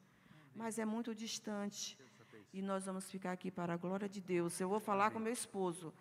[0.54, 1.98] Mas é muito distante.
[2.52, 4.60] E nós vamos ficar aqui para a glória de Deus.
[4.60, 5.92] Eu vou falar com meu esposo.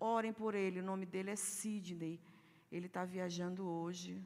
[0.00, 0.80] Orem por ele.
[0.80, 2.20] O nome dele é Sidney.
[2.70, 4.20] Ele está viajando hoje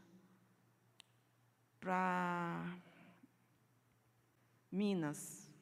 [1.78, 2.64] para
[4.72, 5.52] Minas.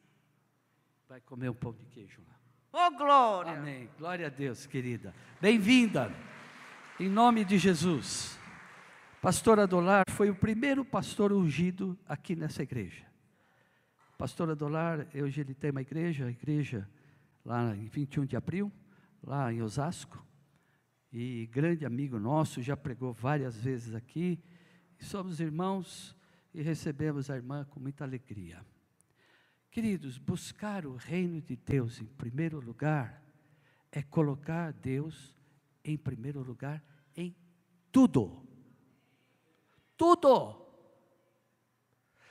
[1.09, 2.87] Vai comer um pão de queijo lá.
[2.87, 3.53] Oh, glória!
[3.53, 3.91] Amém.
[3.99, 5.13] Glória a Deus, querida.
[5.41, 6.15] Bem-vinda.
[7.01, 8.44] Em nome de Jesus.
[9.25, 13.07] Pastor Adolar foi o primeiro pastor ungido aqui nessa igreja.
[14.19, 16.87] Pastor Adolar, hoje ele tem uma igreja, a igreja
[17.43, 18.71] lá em 21 de abril,
[19.23, 20.23] lá em Osasco.
[21.11, 24.39] E grande amigo nosso, já pregou várias vezes aqui.
[25.01, 26.15] Somos irmãos
[26.53, 28.61] e recebemos a irmã com muita alegria.
[29.71, 33.23] Queridos, buscar o reino de Deus em primeiro lugar
[33.91, 35.35] é colocar Deus
[35.83, 36.85] em primeiro lugar
[37.17, 37.35] em
[37.91, 38.45] tudo.
[39.97, 40.63] Tudo.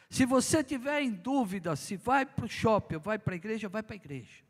[0.09, 3.82] Se você tiver em dúvida se vai para o shopping, vai para a igreja, vai
[3.82, 4.43] para a igreja.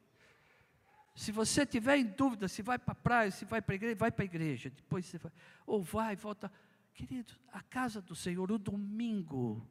[1.15, 3.95] Se você tiver em dúvida se vai para a praia, se vai para a igreja,
[3.95, 4.69] vai para a igreja.
[4.69, 5.31] Depois você vai,
[5.65, 6.51] ou vai, volta.
[6.93, 9.67] Querido, a casa do Senhor, o domingo,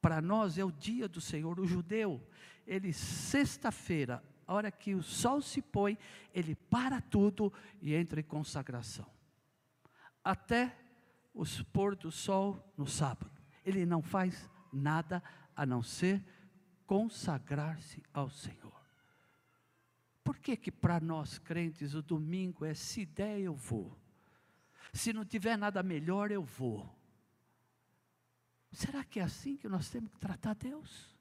[0.00, 2.20] para nós é o dia do Senhor, o judeu
[2.66, 5.98] ele sexta-feira, a hora que o sol se põe,
[6.34, 9.06] ele para tudo e entra em consagração.
[10.22, 10.76] Até
[11.34, 13.30] o pôr do sol no sábado.
[13.64, 15.22] Ele não faz nada
[15.54, 16.24] a não ser
[16.86, 18.72] consagrar-se ao Senhor.
[20.24, 23.98] Por que que para nós crentes o domingo é se der eu vou?
[24.92, 26.88] Se não tiver nada melhor eu vou.
[28.70, 31.12] Será que é assim que nós temos que tratar Deus?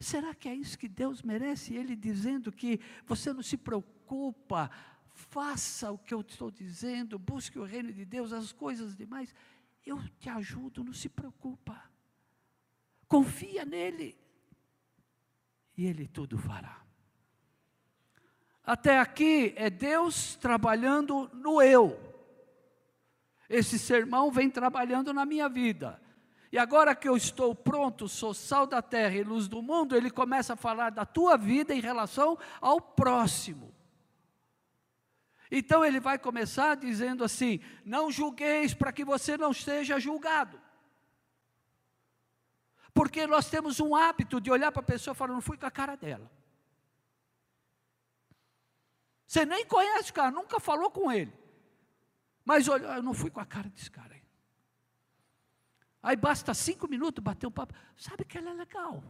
[0.00, 1.74] Será que é isso que Deus merece?
[1.74, 4.70] Ele dizendo que você não se preocupa,
[5.14, 9.32] faça o que eu estou dizendo, busque o reino de Deus, as coisas demais.
[9.86, 11.80] Eu te ajudo, não se preocupa.
[13.06, 14.18] Confia nele.
[15.76, 16.82] E ele tudo fará.
[18.64, 21.98] Até aqui é Deus trabalhando no eu.
[23.48, 26.00] Esse sermão vem trabalhando na minha vida.
[26.50, 30.10] E agora que eu estou pronto, sou sal da terra e luz do mundo, ele
[30.10, 33.73] começa a falar da tua vida em relação ao próximo.
[35.50, 40.60] Então ele vai começar dizendo assim: Não julgueis para que você não seja julgado.
[42.92, 45.66] Porque nós temos um hábito de olhar para a pessoa e falar: Não fui com
[45.66, 46.30] a cara dela.
[49.26, 51.32] Você nem conhece o cara, nunca falou com ele.
[52.44, 54.22] Mas olha, eu não fui com a cara desse cara aí.
[56.02, 57.74] Aí basta cinco minutos bater um papo.
[57.96, 59.02] Sabe que ela é legal.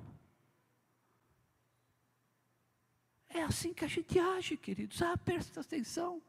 [3.35, 5.03] É assim que a gente age, queridos.
[5.03, 6.23] Ah, presta atenção.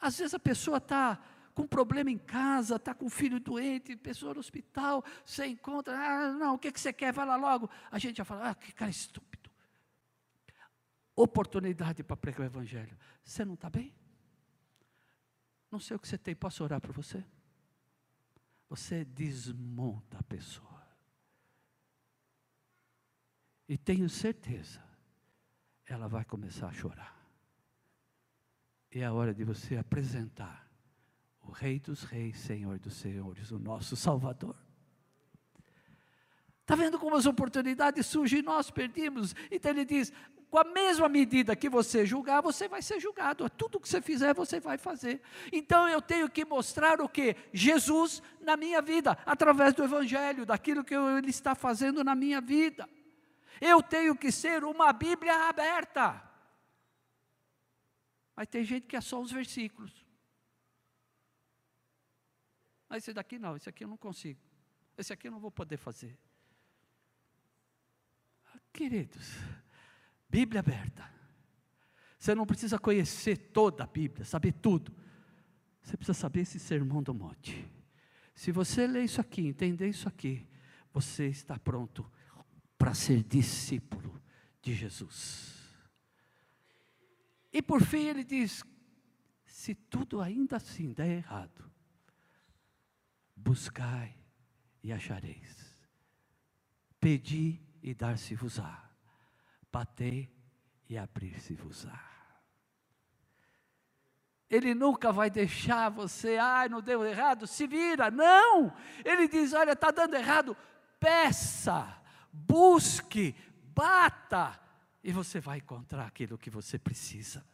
[0.00, 1.22] Às vezes a pessoa está
[1.54, 6.56] com problema em casa, está com filho doente, pessoa no hospital, você encontra, ah, não,
[6.56, 7.12] o que, que você quer?
[7.12, 7.70] Vai lá logo.
[7.88, 9.48] A gente já fala, ah, que cara estúpido.
[11.14, 12.98] Oportunidade para pregar o Evangelho.
[13.24, 13.94] Você não está bem?
[15.70, 17.24] Não sei o que você tem, posso orar por você?
[18.68, 20.82] Você desmonta a pessoa.
[23.68, 24.82] E tenho certeza,
[25.86, 27.14] ela vai começar a chorar.
[28.92, 30.68] E é a hora de você apresentar
[31.42, 34.56] o Rei dos Reis, Senhor dos Senhores, o nosso Salvador.
[36.62, 39.34] Está vendo como as oportunidades surgem e nós perdemos?
[39.50, 40.10] Então ele diz:
[40.54, 43.50] com a mesma medida que você julgar, você vai ser julgado.
[43.50, 45.20] Tudo que você fizer, você vai fazer.
[45.52, 47.36] Então eu tenho que mostrar o que?
[47.52, 52.88] Jesus na minha vida, através do Evangelho, daquilo que Ele está fazendo na minha vida.
[53.60, 56.22] Eu tenho que ser uma Bíblia aberta.
[58.36, 60.04] Mas tem gente que é só os versículos.
[62.88, 64.40] Mas esse daqui não, esse aqui eu não consigo.
[64.96, 66.18] Esse aqui eu não vou poder fazer.
[68.72, 69.36] Queridos,
[70.28, 71.08] Bíblia aberta.
[72.18, 74.92] Você não precisa conhecer toda a Bíblia, saber tudo.
[75.82, 77.70] Você precisa saber esse sermão do monte.
[78.34, 80.46] Se você ler isso aqui, entender isso aqui,
[80.92, 82.10] você está pronto
[82.76, 84.22] para ser discípulo
[84.60, 85.62] de Jesus.
[87.52, 88.64] E por fim ele diz:
[89.44, 91.70] se tudo ainda assim der errado,
[93.36, 94.16] buscai
[94.82, 95.74] e achareis,
[97.00, 98.84] pedi e dar-se-vos-á
[99.74, 100.30] batei
[100.88, 101.98] e abrir-se-vos-á.
[104.48, 108.08] Ele nunca vai deixar você, ai, ah, não deu errado, se vira.
[108.08, 108.72] Não!
[109.04, 110.56] Ele diz: olha, está dando errado,
[111.00, 112.00] peça,
[112.34, 113.34] busque,
[113.74, 114.60] bata,
[115.02, 117.44] e você vai encontrar aquilo que você precisa.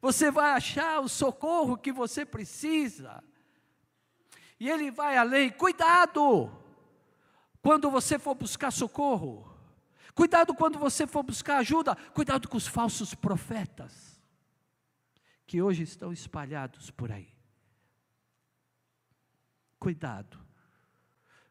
[0.00, 3.22] Você vai achar o socorro que você precisa.
[4.60, 6.50] E ele vai além, cuidado!
[7.62, 9.52] Quando você for buscar socorro,
[10.14, 14.20] Cuidado quando você for buscar ajuda, cuidado com os falsos profetas,
[15.46, 17.32] que hoje estão espalhados por aí.
[19.78, 20.38] Cuidado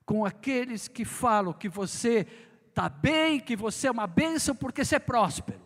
[0.05, 2.25] com aqueles que falam que você
[2.71, 5.61] está bem, que você é uma bênção porque você é próspero.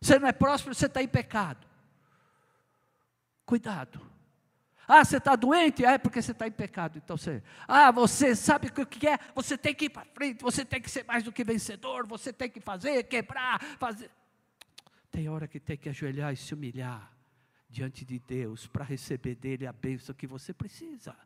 [0.00, 1.66] Você não é próspero, você está em pecado.
[3.46, 4.00] Cuidado.
[4.86, 5.84] Ah, você está doente?
[5.84, 6.98] é porque você está em pecado.
[7.02, 7.42] Então você.
[7.66, 9.18] Ah, você sabe o que é?
[9.34, 12.32] Você tem que ir para frente, você tem que ser mais do que vencedor, você
[12.32, 14.10] tem que fazer, quebrar, fazer.
[15.10, 17.10] Tem hora que tem que ajoelhar e se humilhar
[17.68, 21.16] diante de Deus para receber dele a bênção que você precisa.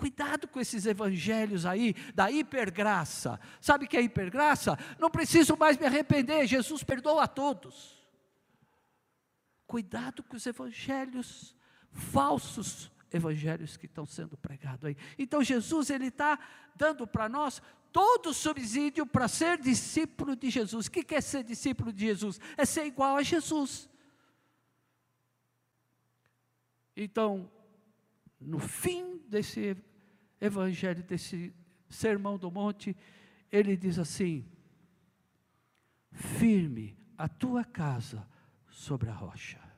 [0.00, 3.38] Cuidado com esses evangelhos aí da hipergraça.
[3.60, 4.78] Sabe o que é hipergraça?
[4.98, 8.02] Não preciso mais me arrepender, Jesus perdoa a todos.
[9.66, 11.54] Cuidado com os evangelhos
[11.92, 14.96] falsos evangelhos que estão sendo pregados aí.
[15.18, 16.38] Então Jesus ele está
[16.74, 17.60] dando para nós
[17.92, 20.86] todo o subsídio para ser discípulo de Jesus.
[20.86, 22.40] O que é ser discípulo de Jesus?
[22.56, 23.86] É ser igual a Jesus.
[26.96, 27.50] Então,
[28.40, 29.76] no fim desse
[30.40, 31.54] evangelho, desse
[31.88, 32.96] sermão do monte,
[33.50, 34.46] ele diz assim:
[36.12, 38.26] firme a tua casa
[38.68, 39.70] sobre a rocha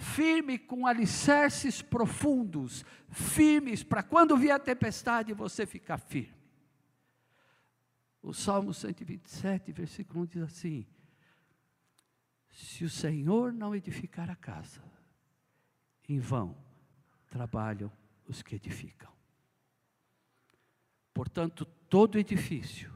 [0.00, 6.40] firme com alicerces profundos, firmes, para quando vier a tempestade você ficar firme.
[8.22, 10.86] O Salmo 127, versículo 1 diz assim:
[12.50, 14.82] Se o Senhor não edificar a casa,
[16.08, 16.56] em vão
[17.28, 17.92] trabalham
[18.30, 19.10] os que edificam.
[21.12, 22.90] Portanto, todo edifício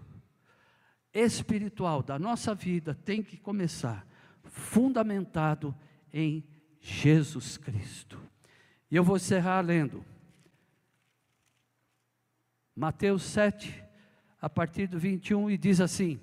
[1.13, 4.07] espiritual da nossa vida tem que começar
[4.45, 5.75] fundamentado
[6.13, 6.47] em
[6.81, 8.21] Jesus Cristo.
[8.91, 10.05] E eu vou encerrar lendo
[12.75, 13.83] Mateus 7,
[14.41, 16.21] a partir do 21, e diz assim: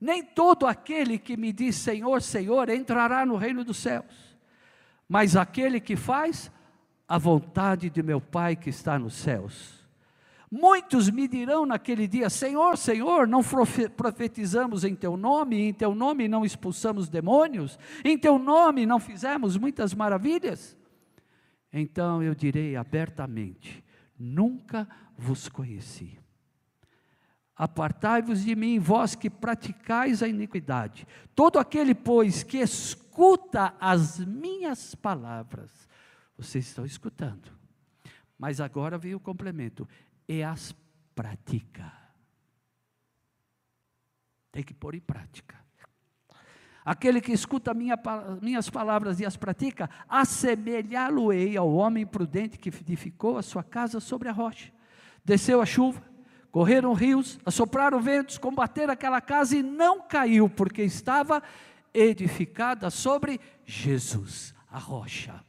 [0.00, 4.36] Nem todo aquele que me diz Senhor, Senhor entrará no reino dos céus,
[5.08, 6.50] mas aquele que faz
[7.08, 9.76] a vontade de meu Pai que está nos céus.
[10.50, 13.42] Muitos me dirão naquele dia: Senhor, Senhor, não
[13.96, 19.56] profetizamos em teu nome, em teu nome não expulsamos demônios, em teu nome não fizemos
[19.56, 20.76] muitas maravilhas?
[21.72, 23.84] Então eu direi abertamente:
[24.18, 26.18] Nunca vos conheci.
[27.56, 31.06] Apartai-vos de mim, vós que praticais a iniquidade.
[31.34, 35.85] Todo aquele, pois, que escuta as minhas palavras,
[36.36, 37.50] vocês estão escutando.
[38.38, 39.88] Mas agora vem o complemento:
[40.28, 40.74] e as
[41.14, 41.92] pratica.
[44.52, 45.56] Tem que pôr em prática.
[46.84, 47.98] Aquele que escuta minha,
[48.40, 54.28] minhas palavras e as pratica, assemelhá-lo-ei ao homem prudente que edificou a sua casa sobre
[54.28, 54.72] a rocha.
[55.24, 56.00] Desceu a chuva,
[56.52, 61.42] correram rios, assopraram ventos, combateram aquela casa e não caiu, porque estava
[61.92, 65.44] edificada sobre Jesus, a rocha.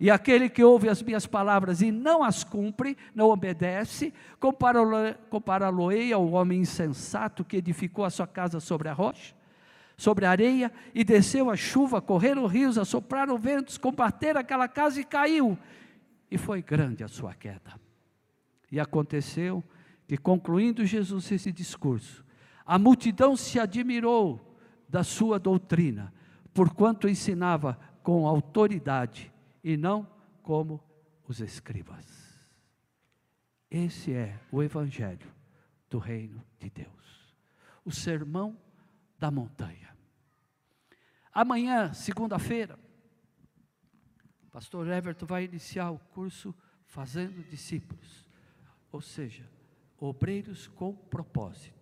[0.00, 4.14] E aquele que ouve as minhas palavras e não as cumpre, não obedece,
[5.28, 9.34] compará-lo-ei ao homem insensato que edificou a sua casa sobre a rocha,
[9.98, 15.04] sobre a areia, e desceu a chuva, correram rios, assopraram ventos, combateram aquela casa e
[15.04, 15.58] caiu.
[16.30, 17.78] E foi grande a sua queda.
[18.72, 19.62] E aconteceu
[20.08, 22.24] que, concluindo Jesus esse discurso,
[22.64, 24.56] a multidão se admirou
[24.88, 26.10] da sua doutrina,
[26.54, 29.30] porquanto ensinava com autoridade
[29.62, 30.04] e não
[30.42, 30.82] como
[31.26, 32.30] os escribas.
[33.70, 35.32] Esse é o Evangelho
[35.88, 37.34] do Reino de Deus.
[37.84, 38.58] O Sermão
[39.18, 39.96] da Montanha.
[41.32, 42.78] Amanhã, segunda-feira,
[44.50, 46.54] pastor Everton vai iniciar o curso
[46.86, 48.28] Fazendo Discípulos,
[48.90, 49.48] ou seja,
[49.96, 51.80] obreiros com propósitos.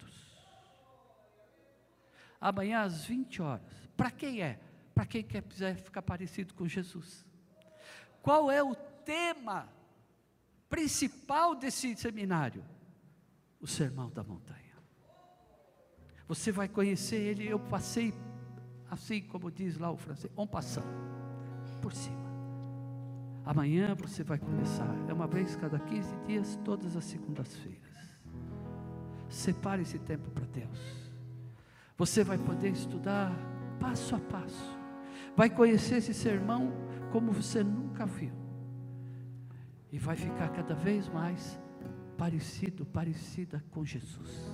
[2.41, 3.89] Amanhã às 20 horas.
[3.97, 4.61] Para quem é?
[4.95, 7.27] Para quem quer quiser ficar parecido com Jesus.
[8.23, 9.69] Qual é o tema
[10.69, 12.65] principal desse seminário?
[13.61, 14.59] O Sermão da Montanha.
[16.29, 18.13] Você vai conhecer ele, eu passei,
[18.91, 20.85] assim como diz lá o francês, on passant,
[21.81, 22.29] por cima.
[23.47, 27.97] Amanhã você vai começar, é uma vez cada 15 dias, todas as segundas-feiras.
[29.31, 30.79] Separe esse tempo para Deus.
[31.97, 33.33] Você vai poder estudar
[33.81, 34.79] passo a passo.
[35.35, 36.71] Vai conhecer esse sermão
[37.13, 38.33] como você nunca viu.
[39.91, 41.59] E vai ficar cada vez mais
[42.17, 44.45] parecido, parecida com Jesus.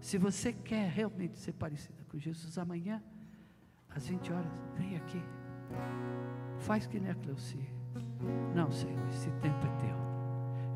[0.00, 3.02] Se você quer realmente ser parecida com Jesus, amanhã,
[3.88, 5.22] às 20 horas, vem aqui.
[6.58, 7.58] Faz que nem a Cleuci.
[8.54, 9.96] Não, Senhor, esse tempo é teu.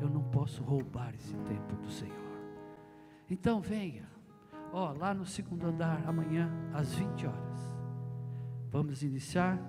[0.01, 2.23] Eu não posso roubar esse tempo do Senhor.
[3.29, 4.07] Então venha.
[4.71, 7.73] Ó, lá no segundo andar, amanhã, às 20 horas.
[8.71, 9.59] Vamos iniciar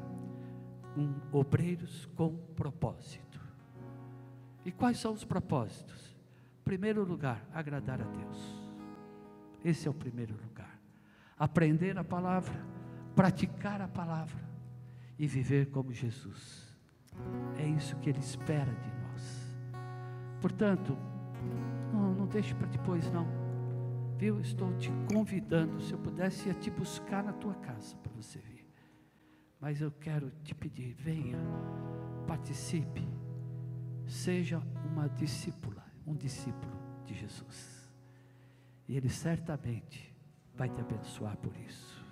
[0.97, 3.41] um obreiros com propósito.
[4.65, 6.17] E quais são os propósitos?
[6.65, 8.65] Primeiro lugar, agradar a Deus.
[9.65, 10.81] Esse é o primeiro lugar.
[11.39, 12.55] Aprender a palavra,
[13.15, 14.43] praticar a palavra
[15.19, 16.75] e viver como Jesus.
[17.59, 19.57] É isso que Ele espera de nós.
[20.41, 20.97] Portanto,
[21.93, 23.27] não, não deixe para depois, não.
[24.19, 24.41] Viu?
[24.41, 25.81] Estou te convidando.
[25.81, 28.54] Se eu pudesse, ia te buscar na tua casa para você vir.
[29.65, 31.39] Mas eu quero te pedir, venha,
[32.27, 33.03] participe,
[34.07, 37.91] seja uma discípula, um discípulo de Jesus.
[38.87, 40.15] E Ele certamente
[40.55, 42.05] vai te abençoar por isso.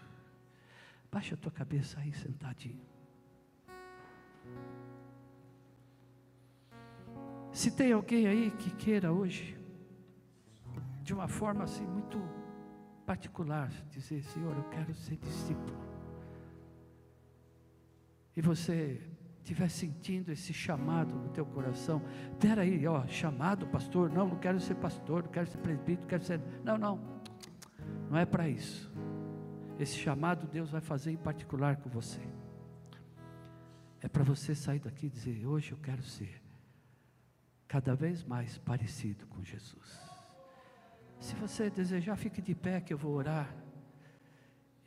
[1.11, 2.81] Baixa a tua cabeça aí sentadinho.
[7.53, 9.55] Se tem alguém aí que queira hoje,
[11.03, 12.19] de uma forma assim muito
[13.05, 15.92] particular, dizer: Senhor, eu quero ser discípulo
[18.37, 19.01] e você
[19.39, 22.01] estiver sentindo esse chamado no teu coração,
[22.41, 26.25] peraí, ó, chamado pastor, não, não quero ser pastor, não quero ser presbítero, não quero
[26.25, 27.21] ser, não, não,
[28.09, 28.91] não é para isso,
[29.79, 32.21] esse chamado Deus vai fazer em particular com você,
[34.01, 36.41] é para você sair daqui e dizer, hoje eu quero ser
[37.67, 40.01] cada vez mais parecido com Jesus,
[41.19, 43.53] se você desejar, fique de pé que eu vou orar,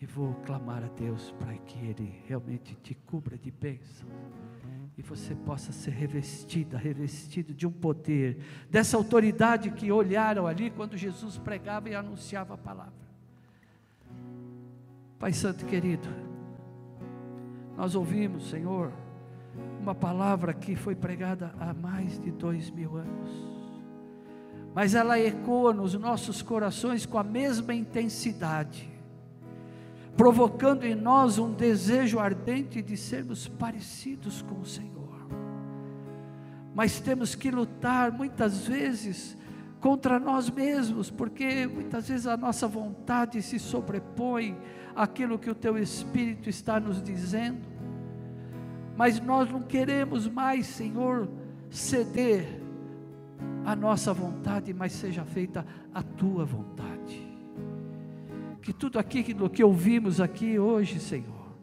[0.06, 4.08] e vou clamar a Deus para que Ele realmente te cubra de bênção
[4.96, 8.38] e você possa ser revestida, revestido de um poder,
[8.70, 12.94] dessa autoridade que olharam ali quando Jesus pregava e anunciava a palavra.
[15.18, 16.08] Pai Santo querido,
[17.76, 18.94] nós ouvimos, Senhor,
[19.82, 23.32] uma palavra que foi pregada há mais de dois mil anos,
[24.72, 28.95] mas ela ecoa nos nossos corações com a mesma intensidade
[30.16, 34.96] provocando em nós um desejo ardente de sermos parecidos com o Senhor.
[36.74, 39.38] Mas temos que lutar muitas vezes
[39.80, 44.58] contra nós mesmos, porque muitas vezes a nossa vontade se sobrepõe
[44.96, 47.68] àquilo que o teu Espírito está nos dizendo.
[48.98, 51.30] Mas nós não queremos mais, Senhor,
[51.70, 52.62] ceder
[53.66, 56.95] a nossa vontade, mas seja feita a tua vontade
[58.66, 61.56] que tudo aquilo que ouvimos aqui hoje, Senhor,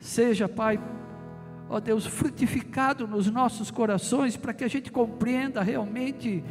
[0.00, 0.76] seja, Pai,
[1.68, 6.42] ó Deus, frutificado nos nossos corações, para que a gente compreenda realmente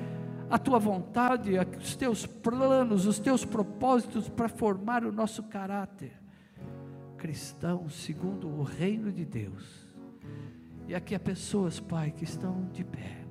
[0.50, 6.14] a tua vontade, os teus planos, os teus propósitos para formar o nosso caráter
[7.18, 9.86] cristão segundo o reino de Deus.
[10.88, 13.26] E aqui há pessoas, Pai, que estão de pé,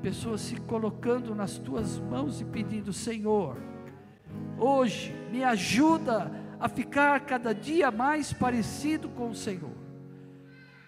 [0.00, 3.56] pessoas se colocando nas tuas mãos e pedindo: Senhor,
[4.58, 9.80] hoje me ajuda a ficar cada dia mais parecido com o Senhor.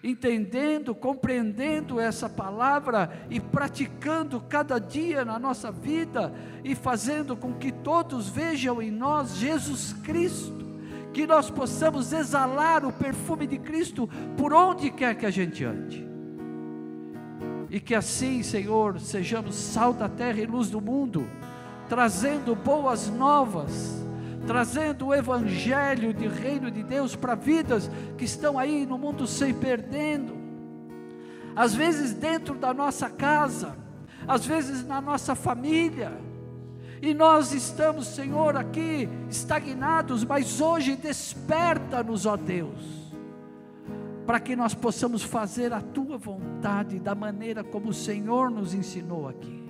[0.03, 6.33] Entendendo, compreendendo essa palavra e praticando cada dia na nossa vida
[6.63, 10.63] e fazendo com que todos vejam em nós Jesus Cristo,
[11.13, 16.05] que nós possamos exalar o perfume de Cristo por onde quer que a gente ande.
[17.69, 21.25] E que assim, Senhor, sejamos sal da terra e luz do mundo,
[21.87, 24.03] trazendo boas novas
[24.45, 29.53] trazendo o evangelho de reino de Deus para vidas que estão aí no mundo se
[29.53, 30.35] perdendo.
[31.55, 33.75] Às vezes dentro da nossa casa,
[34.27, 36.11] às vezes na nossa família.
[37.01, 43.11] E nós estamos, Senhor, aqui estagnados, mas hoje desperta-nos, ó Deus,
[44.25, 49.27] para que nós possamos fazer a tua vontade da maneira como o Senhor nos ensinou
[49.27, 49.62] aqui.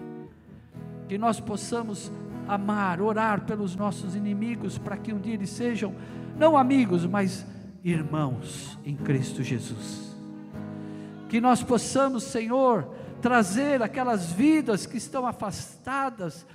[1.08, 2.12] Que nós possamos
[2.48, 5.96] amar, orar pelos nossos inimigos, para que um dia eles sejam,
[6.38, 7.46] não amigos, mas
[7.84, 10.16] irmãos em Cristo Jesus.
[11.30, 16.46] Que nós possamos, Senhor, trazer aquelas vidas que estão afastadas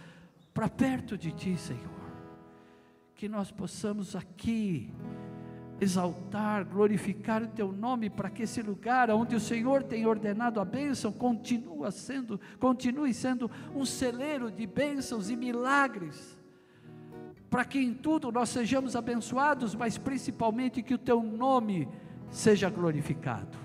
[0.54, 1.98] para perto de Ti, Senhor.
[3.14, 4.92] Que nós possamos aqui
[5.80, 10.64] exaltar, glorificar o teu nome para que esse lugar onde o Senhor tem ordenado a
[10.64, 16.36] bênção continue sendo, continue sendo um celeiro de bênçãos e milagres.
[17.48, 21.88] Para que em tudo nós sejamos abençoados, mas principalmente que o teu nome
[22.30, 23.56] seja glorificado.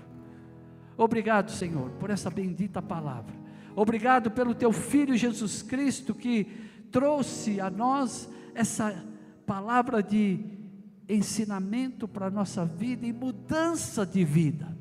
[0.96, 3.34] Obrigado, Senhor, por essa bendita palavra.
[3.74, 6.44] Obrigado pelo teu filho Jesus Cristo que
[6.92, 9.04] trouxe a nós essa
[9.44, 10.63] palavra de
[11.08, 14.76] ensinamento para a nossa vida e mudança de vida.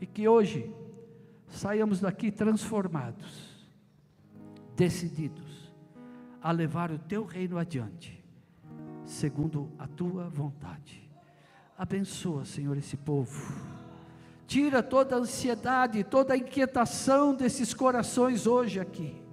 [0.00, 0.72] E que hoje
[1.48, 3.66] saiamos daqui transformados,
[4.76, 5.72] decididos
[6.40, 8.24] a levar o teu reino adiante,
[9.04, 11.08] segundo a tua vontade.
[11.76, 13.52] Abençoa, Senhor, esse povo.
[14.46, 19.27] Tira toda a ansiedade, toda a inquietação desses corações hoje aqui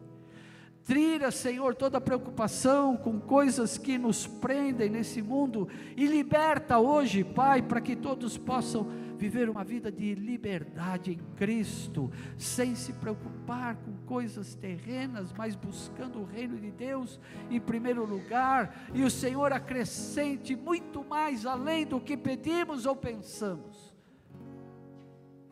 [0.86, 5.68] Tira, Senhor, toda preocupação com coisas que nos prendem nesse mundo
[5.98, 12.12] e liberta hoje, Pai, para que todos possam viver uma vida de liberdade em Cristo,
[12.38, 17.20] sem se preocupar com coisas terrenas, mas buscando o reino de Deus
[17.50, 23.96] em primeiro lugar, e o Senhor acrescente muito mais além do que pedimos ou pensamos.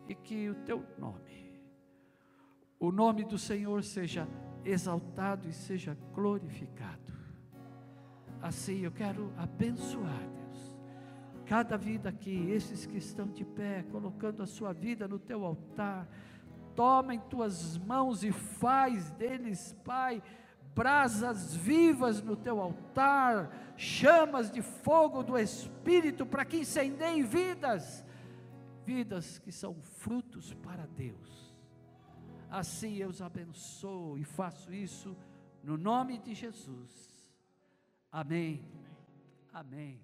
[0.08, 1.58] E que o teu nome,
[2.78, 4.28] o nome do Senhor seja
[4.64, 7.12] exaltado e seja glorificado.
[8.40, 10.76] Assim eu quero abençoar, Deus,
[11.46, 16.08] cada vida aqui, esses que estão de pé, colocando a sua vida no teu altar,
[16.74, 20.22] toma em tuas mãos e faz deles, Pai,
[20.74, 28.04] brasas vivas no teu altar, chamas de fogo do Espírito para que incendeiem vidas,
[28.84, 31.43] vidas que são frutos para Deus.
[32.54, 35.16] Assim eu os abençoo e faço isso
[35.60, 36.88] no nome de Jesus.
[38.12, 38.64] Amém.
[39.52, 40.00] Amém.